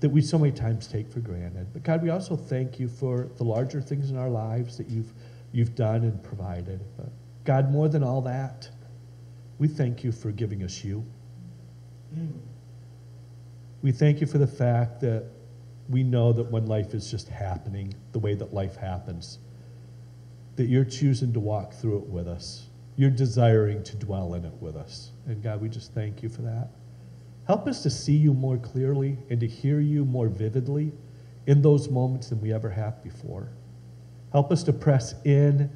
that 0.00 0.08
we 0.08 0.20
so 0.20 0.38
many 0.38 0.52
times 0.52 0.86
take 0.86 1.12
for 1.12 1.20
granted. 1.20 1.66
But 1.72 1.84
God, 1.84 2.02
we 2.02 2.10
also 2.10 2.34
thank 2.34 2.80
you 2.80 2.88
for 2.88 3.28
the 3.36 3.44
larger 3.44 3.80
things 3.80 4.10
in 4.10 4.16
our 4.16 4.30
lives 4.30 4.78
that 4.78 4.88
you've, 4.88 5.12
you've 5.52 5.74
done 5.74 6.02
and 6.02 6.22
provided. 6.24 6.80
But 6.96 7.10
God, 7.44 7.70
more 7.70 7.88
than 7.88 8.02
all 8.02 8.20
that, 8.22 8.68
we 9.62 9.68
thank 9.68 10.02
you 10.02 10.10
for 10.10 10.32
giving 10.32 10.64
us 10.64 10.82
you. 10.82 11.04
Mm. 12.18 12.32
We 13.80 13.92
thank 13.92 14.20
you 14.20 14.26
for 14.26 14.38
the 14.38 14.46
fact 14.46 15.00
that 15.02 15.26
we 15.88 16.02
know 16.02 16.32
that 16.32 16.50
when 16.50 16.66
life 16.66 16.94
is 16.94 17.08
just 17.08 17.28
happening 17.28 17.94
the 18.10 18.18
way 18.18 18.34
that 18.34 18.52
life 18.52 18.74
happens, 18.74 19.38
that 20.56 20.64
you're 20.64 20.84
choosing 20.84 21.32
to 21.34 21.38
walk 21.38 21.74
through 21.74 21.98
it 21.98 22.06
with 22.06 22.26
us. 22.26 22.70
You're 22.96 23.10
desiring 23.10 23.84
to 23.84 23.94
dwell 23.94 24.34
in 24.34 24.44
it 24.44 24.54
with 24.60 24.74
us. 24.74 25.12
And 25.26 25.40
God, 25.40 25.60
we 25.60 25.68
just 25.68 25.94
thank 25.94 26.24
you 26.24 26.28
for 26.28 26.42
that. 26.42 26.70
Help 27.46 27.68
us 27.68 27.84
to 27.84 27.90
see 27.90 28.16
you 28.16 28.34
more 28.34 28.56
clearly 28.56 29.16
and 29.30 29.38
to 29.38 29.46
hear 29.46 29.78
you 29.78 30.04
more 30.04 30.26
vividly 30.26 30.90
in 31.46 31.62
those 31.62 31.88
moments 31.88 32.30
than 32.30 32.40
we 32.40 32.52
ever 32.52 32.68
have 32.68 33.00
before. 33.04 33.52
Help 34.32 34.50
us 34.50 34.64
to 34.64 34.72
press 34.72 35.14
in 35.24 35.70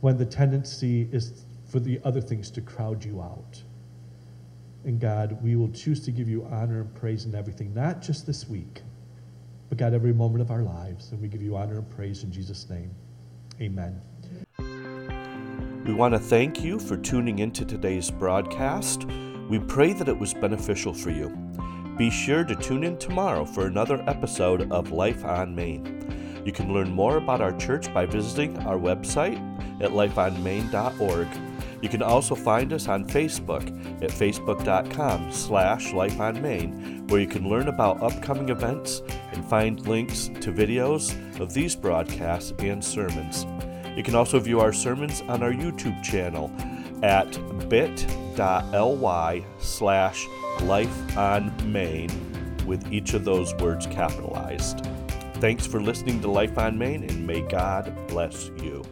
when 0.00 0.18
the 0.18 0.26
tendency 0.26 1.08
is 1.12 1.44
for 1.68 1.80
the 1.80 2.00
other 2.04 2.20
things 2.20 2.50
to 2.52 2.60
crowd 2.60 3.04
you 3.04 3.20
out. 3.20 3.62
And 4.84 4.98
God, 4.98 5.42
we 5.42 5.54
will 5.54 5.70
choose 5.70 6.00
to 6.06 6.10
give 6.10 6.28
you 6.28 6.46
honor 6.50 6.80
and 6.80 6.94
praise 6.94 7.24
in 7.24 7.34
everything, 7.34 7.74
not 7.74 8.00
just 8.00 8.26
this 8.26 8.48
week, 8.48 8.82
but 9.68 9.76
God, 9.76 9.92
every 9.92 10.14
moment 10.14 10.40
of 10.40 10.50
our 10.50 10.62
lives. 10.62 11.12
And 11.12 11.20
we 11.20 11.28
give 11.28 11.42
you 11.42 11.56
honor 11.56 11.78
and 11.78 11.90
praise 11.90 12.24
in 12.24 12.32
Jesus' 12.32 12.68
name. 12.70 12.90
Amen. 13.60 14.00
We 15.84 15.94
want 15.94 16.14
to 16.14 16.20
thank 16.20 16.62
you 16.62 16.78
for 16.78 16.96
tuning 16.96 17.38
into 17.40 17.64
today's 17.64 18.10
broadcast. 18.10 19.04
We 19.48 19.58
pray 19.58 19.92
that 19.94 20.08
it 20.08 20.18
was 20.18 20.34
beneficial 20.34 20.94
for 20.94 21.10
you. 21.10 21.30
Be 21.96 22.10
sure 22.10 22.44
to 22.44 22.54
tune 22.54 22.84
in 22.84 22.96
tomorrow 22.98 23.44
for 23.44 23.66
another 23.66 24.02
episode 24.06 24.70
of 24.70 24.92
Life 24.92 25.24
on 25.24 25.54
Main. 25.54 26.42
You 26.44 26.52
can 26.52 26.72
learn 26.72 26.90
more 26.90 27.16
about 27.16 27.40
our 27.40 27.56
church 27.56 27.92
by 27.92 28.06
visiting 28.06 28.56
our 28.60 28.78
website 28.78 29.38
at 29.82 29.90
lifeonmain.org. 29.90 31.26
You 31.80 31.88
can 31.88 32.02
also 32.02 32.34
find 32.34 32.72
us 32.72 32.88
on 32.88 33.06
Facebook 33.06 33.66
at 34.02 34.10
facebook.com 34.10 35.30
slash 35.30 35.92
lifeonmain, 35.92 37.08
where 37.10 37.20
you 37.20 37.26
can 37.26 37.48
learn 37.48 37.68
about 37.68 38.02
upcoming 38.02 38.48
events 38.48 39.02
and 39.32 39.44
find 39.44 39.86
links 39.86 40.28
to 40.40 40.52
videos 40.52 41.14
of 41.40 41.54
these 41.54 41.76
broadcasts 41.76 42.52
and 42.58 42.84
sermons. 42.84 43.46
You 43.96 44.02
can 44.02 44.14
also 44.14 44.38
view 44.40 44.60
our 44.60 44.72
sermons 44.72 45.22
on 45.22 45.42
our 45.42 45.52
YouTube 45.52 46.02
channel 46.02 46.50
at 47.02 47.38
bit.ly 47.68 49.44
slash 49.58 50.26
lifeonmain 50.58 52.64
with 52.64 52.92
each 52.92 53.14
of 53.14 53.24
those 53.24 53.54
words 53.54 53.86
capitalized. 53.86 54.86
Thanks 55.34 55.66
for 55.66 55.80
listening 55.80 56.20
to 56.22 56.30
Life 56.30 56.58
on 56.58 56.76
Main, 56.76 57.04
and 57.04 57.26
may 57.26 57.42
God 57.42 57.94
bless 58.08 58.50
you. 58.60 58.84